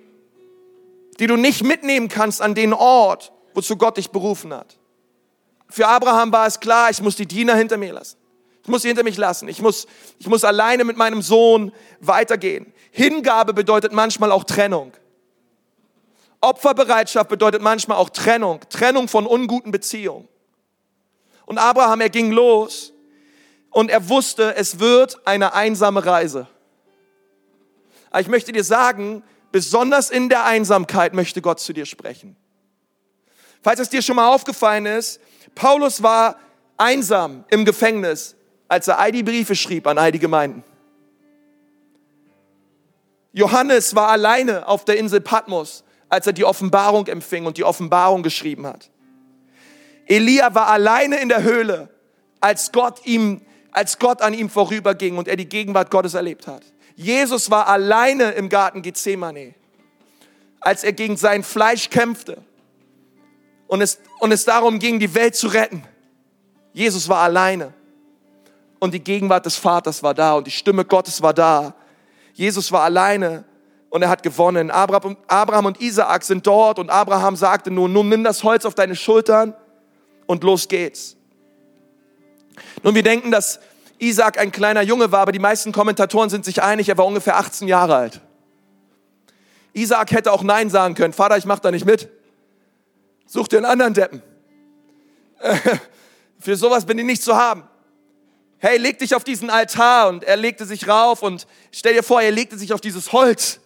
[1.19, 4.77] die du nicht mitnehmen kannst an den Ort, wozu Gott dich berufen hat.
[5.69, 8.17] Für Abraham war es klar, ich muss die Diener hinter mir lassen.
[8.63, 9.47] Ich muss sie hinter mich lassen.
[9.47, 12.73] Ich muss, ich muss alleine mit meinem Sohn weitergehen.
[12.91, 14.93] Hingabe bedeutet manchmal auch Trennung.
[16.41, 18.61] Opferbereitschaft bedeutet manchmal auch Trennung.
[18.69, 20.27] Trennung von unguten Beziehungen.
[21.45, 22.93] Und Abraham, er ging los
[23.71, 26.47] und er wusste, es wird eine einsame Reise.
[28.09, 32.35] Aber ich möchte dir sagen, besonders in der Einsamkeit möchte Gott zu dir sprechen.
[33.61, 35.19] Falls es dir schon mal aufgefallen ist,
[35.53, 36.37] Paulus war
[36.77, 38.35] einsam im Gefängnis,
[38.67, 40.63] als er all die Briefe schrieb an all die Gemeinden.
[43.31, 48.23] Johannes war alleine auf der Insel Patmos, als er die Offenbarung empfing und die Offenbarung
[48.23, 48.89] geschrieben hat.
[50.07, 51.89] Elia war alleine in der Höhle,
[52.39, 56.63] als Gott ihm als Gott an ihm vorüberging und er die Gegenwart Gottes erlebt hat.
[56.95, 59.53] Jesus war alleine im Garten Gethsemane,
[60.59, 62.37] als er gegen sein Fleisch kämpfte
[63.67, 65.83] und es, und es darum ging, die Welt zu retten.
[66.73, 67.73] Jesus war alleine
[68.79, 71.73] und die Gegenwart des Vaters war da und die Stimme Gottes war da.
[72.33, 73.45] Jesus war alleine
[73.89, 74.71] und er hat gewonnen.
[74.71, 78.95] Abraham und Isaak sind dort und Abraham sagte nun, nun nimm das Holz auf deine
[78.95, 79.53] Schultern
[80.25, 81.15] und los geht's.
[82.83, 83.59] Nun, wir denken, dass
[83.99, 87.37] Isaac ein kleiner Junge war, aber die meisten Kommentatoren sind sich einig, er war ungefähr
[87.37, 88.21] 18 Jahre alt.
[89.73, 91.13] Isaac hätte auch Nein sagen können.
[91.13, 92.09] Vater, ich mach da nicht mit.
[93.25, 94.23] Such dir einen anderen Deppen.
[96.39, 97.63] Für sowas bin ich nicht zu haben.
[98.57, 102.21] Hey, leg dich auf diesen Altar und er legte sich rauf und stell dir vor,
[102.21, 103.61] er legte sich auf dieses Holz,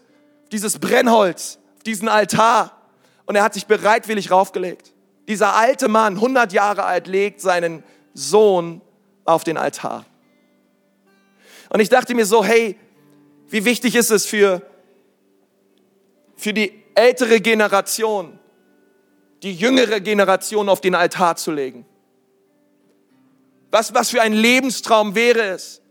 [0.52, 2.80] dieses Brennholz, auf diesen Altar
[3.26, 4.94] und er hat sich bereitwillig raufgelegt.
[5.28, 8.82] Dieser alte Mann, 100 Jahre alt, legt seinen Sohn
[9.26, 10.06] auf den Altar.
[11.70, 12.78] Und ich dachte mir so, hey,
[13.50, 14.62] wie wichtig ist es für,
[16.36, 18.40] für die ältere Generation,
[19.42, 21.86] die jüngere Generation auf den Altar zu legen.
[23.72, 25.82] Was, was für ein Lebenstraum wäre es,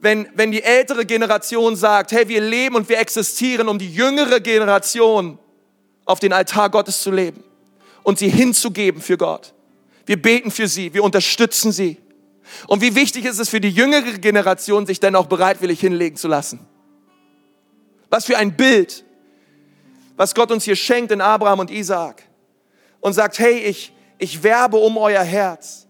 [0.00, 4.40] wenn, wenn die ältere Generation sagt, hey, wir leben und wir existieren, um die jüngere
[4.40, 5.38] Generation
[6.06, 7.44] auf den Altar Gottes zu leben
[8.02, 9.52] und sie hinzugeben für Gott.
[10.06, 11.98] Wir beten für sie, wir unterstützen sie.
[12.66, 16.28] Und wie wichtig ist es für die jüngere Generation, sich dann auch bereitwillig hinlegen zu
[16.28, 16.66] lassen?
[18.08, 19.04] Was für ein Bild,
[20.16, 22.22] was Gott uns hier schenkt in Abraham und Isaak.
[23.00, 25.86] Und sagt, hey, ich, ich werbe um euer Herz.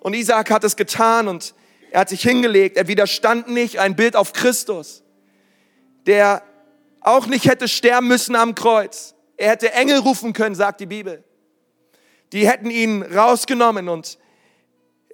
[0.00, 1.54] Und Isaak hat es getan und
[1.90, 2.76] er hat sich hingelegt.
[2.76, 5.02] Er widerstand nicht, ein Bild auf Christus,
[6.06, 6.42] der
[7.00, 9.14] auch nicht hätte sterben müssen am Kreuz.
[9.36, 11.22] Er hätte Engel rufen können, sagt die Bibel.
[12.32, 14.18] Die hätten ihn rausgenommen und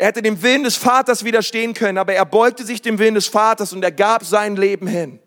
[0.01, 3.27] er hätte dem Willen des Vaters widerstehen können, aber er beugte sich dem Willen des
[3.27, 5.21] Vaters und er gab sein Leben hin.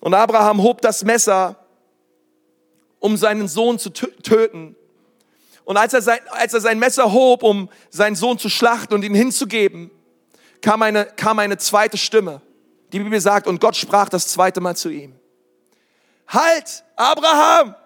[0.00, 1.64] Und Abraham hob das Messer,
[2.98, 4.74] um seinen Sohn zu töten.
[5.62, 9.04] Und als er, sein, als er sein Messer hob, um seinen Sohn zu schlachten und
[9.04, 9.92] ihn hinzugeben,
[10.60, 12.42] kam eine, kam eine zweite Stimme.
[12.92, 15.14] Die Bibel sagt, und Gott sprach das zweite Mal zu ihm.
[16.26, 17.76] Halt, Abraham,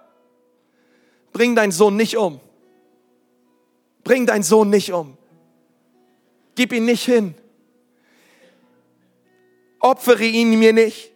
[1.35, 2.40] bring deinen Sohn nicht um.
[4.04, 5.16] Bring deinen Sohn nicht um.
[6.54, 7.34] Gib ihn nicht hin.
[9.80, 11.10] Opfere ihn mir nicht.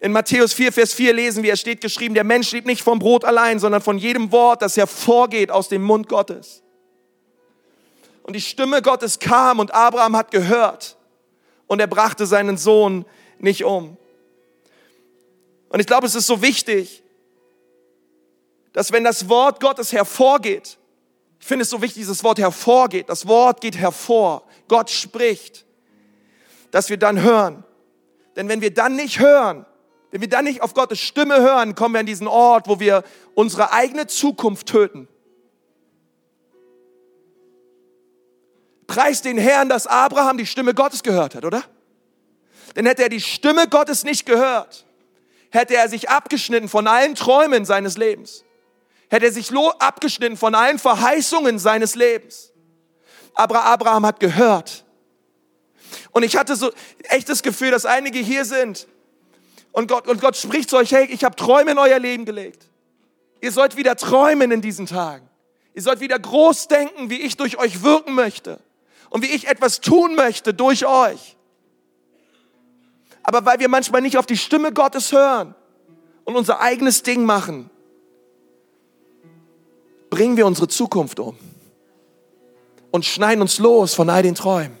[0.00, 2.98] In Matthäus 4, Vers 4 lesen wir, es steht geschrieben, der Mensch lebt nicht vom
[2.98, 6.62] Brot allein, sondern von jedem Wort, das hervorgeht aus dem Mund Gottes.
[8.22, 10.96] Und die Stimme Gottes kam und Abraham hat gehört
[11.66, 13.04] und er brachte seinen Sohn
[13.38, 13.96] nicht um.
[15.68, 17.02] Und ich glaube, es ist so wichtig,
[18.72, 20.78] dass wenn das Wort Gottes hervorgeht,
[21.40, 23.08] ich finde es so wichtig, dieses Wort hervorgeht.
[23.08, 24.44] Das Wort geht hervor.
[24.68, 25.64] Gott spricht,
[26.70, 27.64] dass wir dann hören.
[28.36, 29.64] Denn wenn wir dann nicht hören,
[30.10, 33.04] wenn wir dann nicht auf Gottes Stimme hören, kommen wir an diesen Ort, wo wir
[33.34, 35.08] unsere eigene Zukunft töten.
[38.86, 41.62] Preis den Herrn, dass Abraham die Stimme Gottes gehört hat, oder?
[42.76, 44.84] Denn hätte er die Stimme Gottes nicht gehört,
[45.50, 48.44] hätte er sich abgeschnitten von allen Träumen seines Lebens
[49.10, 52.52] hätte er sich abgeschnitten von allen Verheißungen seines Lebens.
[53.34, 54.84] Aber Abraham hat gehört.
[56.12, 56.70] Und ich hatte so
[57.04, 58.86] echt das Gefühl, dass einige hier sind
[59.72, 62.68] und Gott, und Gott spricht zu euch, hey, ich habe Träume in euer Leben gelegt.
[63.40, 65.28] Ihr sollt wieder träumen in diesen Tagen.
[65.74, 68.60] Ihr sollt wieder groß denken, wie ich durch euch wirken möchte
[69.08, 71.36] und wie ich etwas tun möchte durch euch.
[73.22, 75.54] Aber weil wir manchmal nicht auf die Stimme Gottes hören
[76.24, 77.70] und unser eigenes Ding machen,
[80.10, 81.36] bringen wir unsere Zukunft um
[82.90, 84.76] und schneiden uns los von all den Träumen.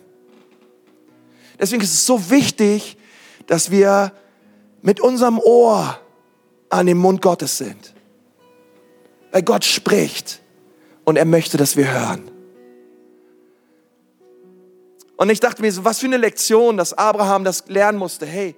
[1.58, 2.96] Deswegen ist es so wichtig,
[3.46, 4.12] dass wir
[4.82, 5.98] mit unserem Ohr
[6.68, 7.94] an dem Mund Gottes sind.
[9.30, 10.40] Weil Gott spricht
[11.04, 12.30] und er möchte, dass wir hören.
[15.16, 18.24] Und ich dachte mir so, was für eine Lektion, dass Abraham das lernen musste.
[18.24, 18.56] Hey,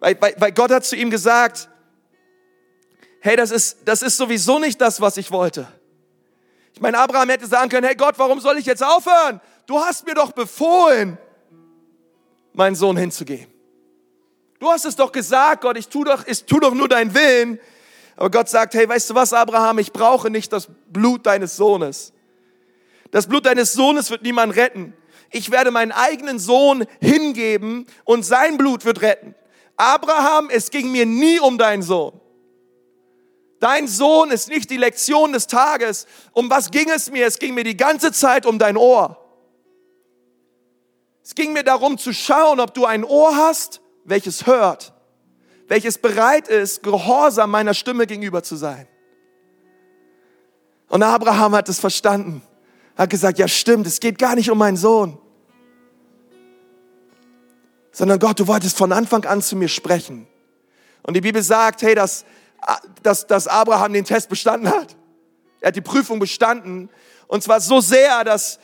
[0.00, 1.68] weil, weil, weil Gott hat zu ihm gesagt,
[3.22, 5.68] hey, das ist, das ist sowieso nicht das, was ich wollte.
[6.74, 9.40] Ich meine, Abraham hätte sagen können, hey Gott, warum soll ich jetzt aufhören?
[9.66, 11.16] Du hast mir doch befohlen,
[12.52, 13.46] meinen Sohn hinzugeben.
[14.58, 17.60] Du hast es doch gesagt, Gott, ich tu doch, ich tu doch nur deinen Willen.
[18.16, 22.12] Aber Gott sagt, hey, weißt du was, Abraham, ich brauche nicht das Blut deines Sohnes.
[23.12, 24.94] Das Blut deines Sohnes wird niemand retten.
[25.30, 29.36] Ich werde meinen eigenen Sohn hingeben und sein Blut wird retten.
[29.76, 32.20] Abraham, es ging mir nie um deinen Sohn.
[33.62, 36.08] Dein Sohn ist nicht die Lektion des Tages.
[36.32, 37.28] Um was ging es mir?
[37.28, 39.24] Es ging mir die ganze Zeit um dein Ohr.
[41.22, 44.92] Es ging mir darum zu schauen, ob du ein Ohr hast, welches hört,
[45.68, 48.88] welches bereit ist, gehorsam meiner Stimme gegenüber zu sein.
[50.88, 52.42] Und Abraham hat es verstanden,
[52.96, 55.18] hat gesagt, ja stimmt, es geht gar nicht um meinen Sohn,
[57.92, 60.26] sondern Gott, du wolltest von Anfang an zu mir sprechen.
[61.04, 62.24] Und die Bibel sagt, hey, dass
[63.02, 64.96] dass, dass Abraham den Test bestanden hat.
[65.60, 66.90] Er hat die Prüfung bestanden.
[67.26, 68.58] Und zwar so sehr, dass,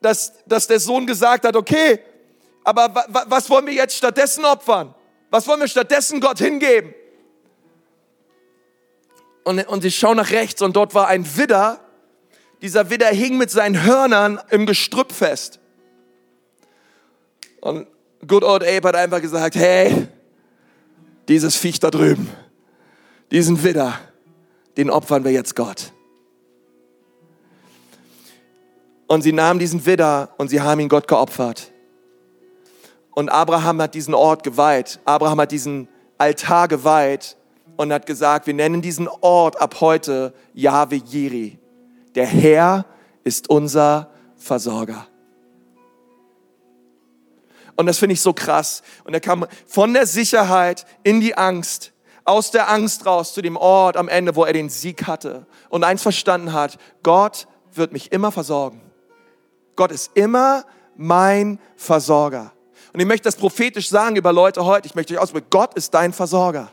[0.00, 2.00] dass, dass der Sohn gesagt hat, okay,
[2.64, 4.94] aber was wollen wir jetzt stattdessen opfern?
[5.30, 6.94] Was wollen wir stattdessen Gott hingeben?
[9.44, 11.80] Und, und ich schaue nach rechts und dort war ein Widder.
[12.62, 15.58] Dieser Widder hing mit seinen Hörnern im Gestrüpp fest.
[17.60, 17.86] Und
[18.26, 20.08] Good Old Abe hat einfach gesagt, hey,
[21.30, 22.28] dieses Viech da drüben,
[23.30, 23.98] diesen Widder,
[24.76, 25.92] den opfern wir jetzt Gott.
[29.06, 31.72] Und sie nahmen diesen Widder und sie haben ihn Gott geopfert.
[33.12, 35.00] Und Abraham hat diesen Ort geweiht.
[35.04, 37.36] Abraham hat diesen Altar geweiht
[37.76, 41.58] und hat gesagt, wir nennen diesen Ort ab heute Yahweh Jiri.
[42.14, 42.86] Der Herr
[43.24, 45.06] ist unser Versorger.
[47.80, 48.82] Und das finde ich so krass.
[49.04, 51.92] Und er kam von der Sicherheit in die Angst,
[52.26, 55.82] aus der Angst raus zu dem Ort am Ende, wo er den Sieg hatte und
[55.82, 58.82] eins verstanden hat, Gott wird mich immer versorgen.
[59.76, 62.52] Gott ist immer mein Versorger.
[62.92, 64.86] Und ich möchte das prophetisch sagen über Leute heute.
[64.86, 66.70] Ich möchte euch ausdrücken, Gott ist dein Versorger.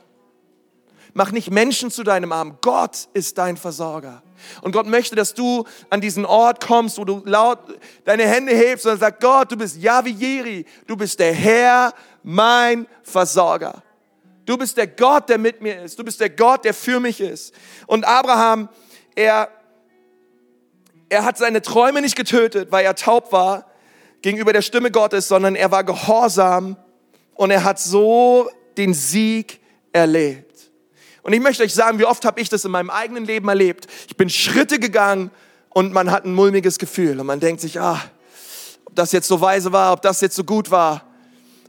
[1.13, 2.57] Mach nicht Menschen zu deinem Arm.
[2.59, 4.21] Gott ist dein Versorger.
[4.61, 7.59] Und Gott möchte, dass du an diesen Ort kommst, wo du laut
[8.05, 10.65] deine Hände hebst und sagst, Gott, du bist Yahweh Jiri.
[10.85, 13.83] Du bist der Herr, mein Versorger.
[14.45, 15.99] Du bist der Gott, der mit mir ist.
[15.99, 17.53] Du bist der Gott, der für mich ist.
[17.85, 18.69] Und Abraham,
[19.15, 19.49] er,
[21.09, 23.65] er hat seine Träume nicht getötet, weil er taub war
[24.21, 26.77] gegenüber der Stimme Gottes, sondern er war gehorsam
[27.35, 29.59] und er hat so den Sieg
[29.91, 30.46] erlebt.
[31.27, 33.87] Und ich möchte euch sagen, wie oft habe ich das in meinem eigenen Leben erlebt.
[34.07, 35.29] Ich bin Schritte gegangen
[35.71, 38.01] und man hat ein mulmiges Gefühl und man denkt sich, ah,
[38.85, 41.03] ob das jetzt so weise war, ob das jetzt so gut war.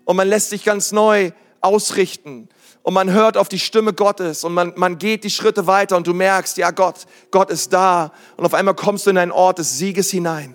[0.05, 2.49] Und man lässt sich ganz neu ausrichten
[2.85, 6.07] und man hört auf die Stimme Gottes und man, man geht die Schritte weiter und
[6.07, 9.59] du merkst, ja Gott, Gott ist da und auf einmal kommst du in einen Ort
[9.59, 10.55] des Sieges hinein,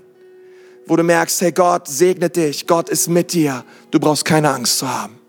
[0.85, 4.77] wo du merkst, hey Gott segnet dich, Gott ist mit dir, du brauchst keine Angst
[4.77, 5.19] zu haben.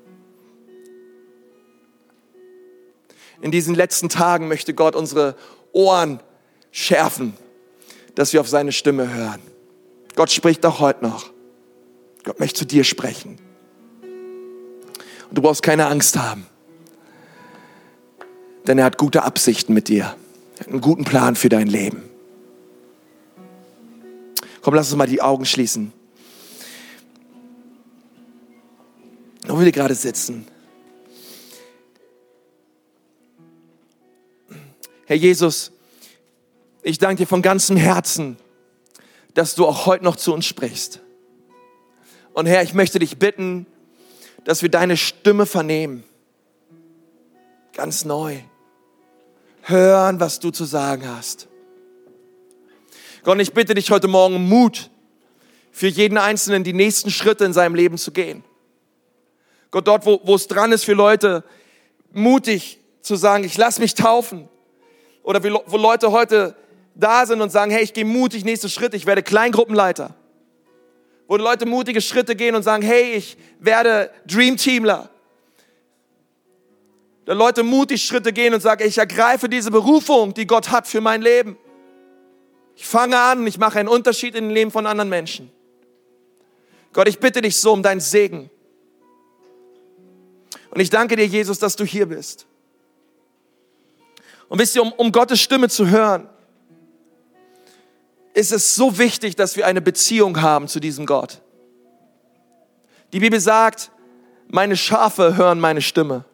[3.44, 5.36] In diesen letzten Tagen möchte Gott unsere
[5.72, 6.18] Ohren
[6.72, 7.34] schärfen,
[8.14, 9.42] dass wir auf seine Stimme hören.
[10.16, 11.30] Gott spricht auch heute noch.
[12.22, 13.36] Gott möchte zu dir sprechen.
[15.28, 16.46] Und du brauchst keine Angst haben.
[18.66, 20.16] Denn er hat gute Absichten mit dir.
[20.54, 22.02] Er hat einen guten Plan für dein Leben.
[24.62, 25.92] Komm, lass uns mal die Augen schließen.
[29.46, 30.46] Wo wir gerade sitzen.
[35.06, 35.72] Herr Jesus,
[36.82, 38.38] ich danke dir von ganzem Herzen,
[39.34, 41.00] dass du auch heute noch zu uns sprichst.
[42.32, 43.66] Und Herr, ich möchte dich bitten,
[44.44, 46.04] dass wir deine Stimme vernehmen.
[47.74, 48.38] Ganz neu.
[49.62, 51.48] Hören, was du zu sagen hast.
[53.22, 54.90] Gott, ich bitte dich heute Morgen Mut
[55.72, 58.44] für jeden Einzelnen, die nächsten Schritte in seinem Leben zu gehen.
[59.70, 61.44] Gott, dort, wo, wo es dran ist für Leute,
[62.12, 64.48] mutig zu sagen, ich lass mich taufen
[65.24, 66.54] oder wo Leute heute
[66.94, 70.14] da sind und sagen, hey, ich gehe mutig nächste Schritte, ich werde Kleingruppenleiter.
[71.26, 75.08] Wo Leute mutige Schritte gehen und sagen, hey, ich werde Dream Teamler.
[77.24, 81.00] Da Leute mutig Schritte gehen und sagen, ich ergreife diese Berufung, die Gott hat für
[81.00, 81.56] mein Leben.
[82.76, 85.50] Ich fange an und ich mache einen Unterschied in dem Leben von anderen Menschen.
[86.92, 88.50] Gott, ich bitte dich so um deinen Segen.
[90.70, 92.46] Und ich danke dir, Jesus, dass du hier bist.
[94.54, 96.28] Und wisst ihr, um, um Gottes Stimme zu hören,
[98.34, 101.42] ist es so wichtig, dass wir eine Beziehung haben zu diesem Gott.
[103.12, 103.90] Die Bibel sagt,
[104.46, 106.24] meine Schafe hören meine Stimme.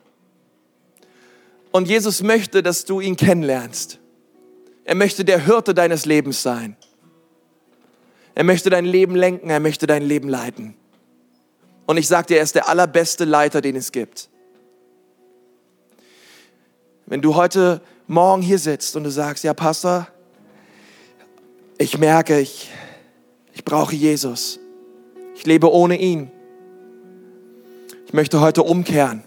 [1.70, 3.98] Und Jesus möchte, dass du ihn kennenlernst.
[4.84, 6.76] Er möchte der Hirte deines Lebens sein.
[8.34, 10.74] Er möchte dein Leben lenken, er möchte dein Leben leiten.
[11.86, 14.28] Und ich sage dir, er ist der allerbeste Leiter, den es gibt.
[17.06, 17.80] Wenn du heute
[18.10, 20.08] morgen hier sitzt und du sagst, ja Pastor,
[21.78, 22.68] ich merke, ich,
[23.54, 24.58] ich brauche Jesus.
[25.36, 26.28] Ich lebe ohne ihn.
[28.06, 29.22] Ich möchte heute umkehren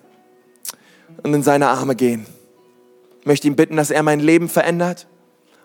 [1.24, 2.26] und in seine Arme gehen.
[3.22, 5.08] Ich möchte ihn bitten, dass er mein Leben verändert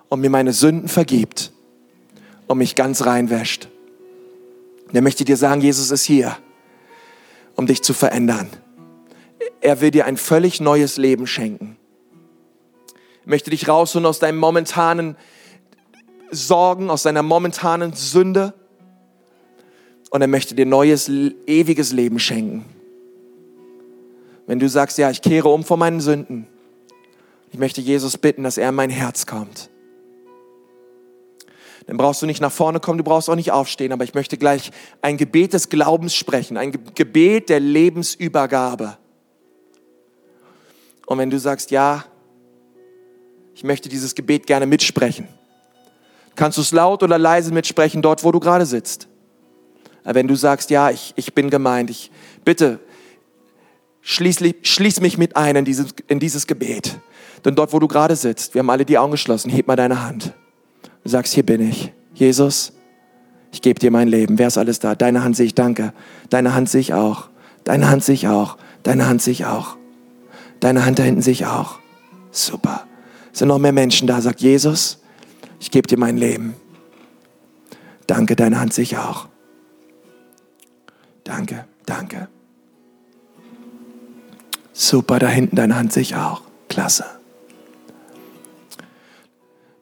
[0.09, 1.51] und mir meine Sünden vergibt
[2.47, 3.69] und mich ganz reinwäscht.
[4.93, 6.37] er möchte dir sagen, Jesus ist hier,
[7.57, 8.49] um dich zu verändern.
[9.61, 11.78] Er will dir ein völlig neues Leben schenken
[13.29, 15.17] möchte dich rausholen aus deinem momentanen
[16.31, 18.55] Sorgen, aus deiner momentanen Sünde.
[20.11, 21.11] Und er möchte dir neues,
[21.47, 22.65] ewiges Leben schenken.
[24.47, 26.47] Wenn du sagst, ja, ich kehre um von meinen Sünden,
[27.53, 29.69] ich möchte Jesus bitten, dass er in mein Herz kommt.
[31.87, 34.37] Dann brauchst du nicht nach vorne kommen, du brauchst auch nicht aufstehen, aber ich möchte
[34.37, 34.71] gleich
[35.01, 38.97] ein Gebet des Glaubens sprechen, ein Gebet der Lebensübergabe.
[41.07, 42.05] Und wenn du sagst, ja,
[43.59, 45.27] ich möchte dieses Gebet gerne mitsprechen.
[46.37, 49.09] Kannst du es laut oder leise mitsprechen, dort, wo du gerade sitzt?
[50.05, 52.13] wenn du sagst, ja, ich, ich bin gemeint, ich
[52.45, 52.79] bitte,
[54.01, 57.01] schließ, schließ mich mit ein in dieses, in dieses Gebet.
[57.45, 60.05] Denn dort, wo du gerade sitzt, wir haben alle die Augen geschlossen, heb mal deine
[60.05, 60.33] Hand.
[61.03, 61.93] Du sagst, hier bin ich.
[62.15, 62.73] Jesus,
[63.51, 64.39] Ich gebe dir mein Leben.
[64.39, 64.95] Wer ist alles da?
[64.95, 65.93] Deine Hand sehe ich, danke.
[66.31, 67.29] Deine Hand sehe ich auch.
[67.65, 68.57] Deine Hand sehe ich auch.
[68.85, 69.77] Deine Hand sehe ich auch.
[70.61, 71.81] Deine Hand da hinten sehe ich auch.
[72.31, 72.88] Super.
[73.39, 74.21] Sind noch mehr Menschen da.
[74.21, 74.99] Sagt Jesus,
[75.61, 76.57] ich gebe dir mein Leben.
[78.09, 79.29] Danke, deine Hand sehe ich auch.
[81.23, 82.27] Danke, danke.
[84.73, 86.43] Super, da hinten deine Hand sehe ich auch.
[86.69, 87.05] Klasse.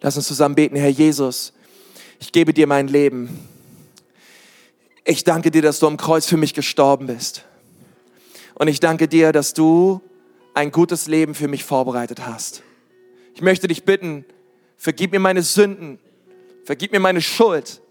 [0.03, 1.55] Lass uns zusammen beten, Herr Jesus.
[2.21, 3.39] Ich gebe dir mein Leben.
[5.07, 7.47] Ich danke dir, dass du am Kreuz für mich gestorben bist.
[8.55, 10.03] Und ich danke dir, dass du
[10.53, 12.63] ein gutes Leben für mich vorbereitet hast.
[13.37, 14.24] Ich möchte dich bitten,
[14.78, 15.99] vergib mir meine Sünden,
[16.64, 17.82] vergib mir meine Schuld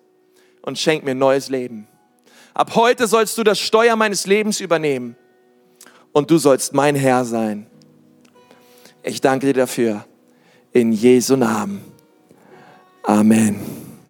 [0.63, 1.87] und schenk mir neues Leben.
[2.55, 5.15] Ab heute sollst du das Steuer meines Lebens übernehmen
[6.13, 7.67] und du sollst mein Herr sein.
[9.03, 10.07] Ich danke dir dafür.
[10.71, 11.79] In Jesu Namen.
[13.03, 13.84] Amen.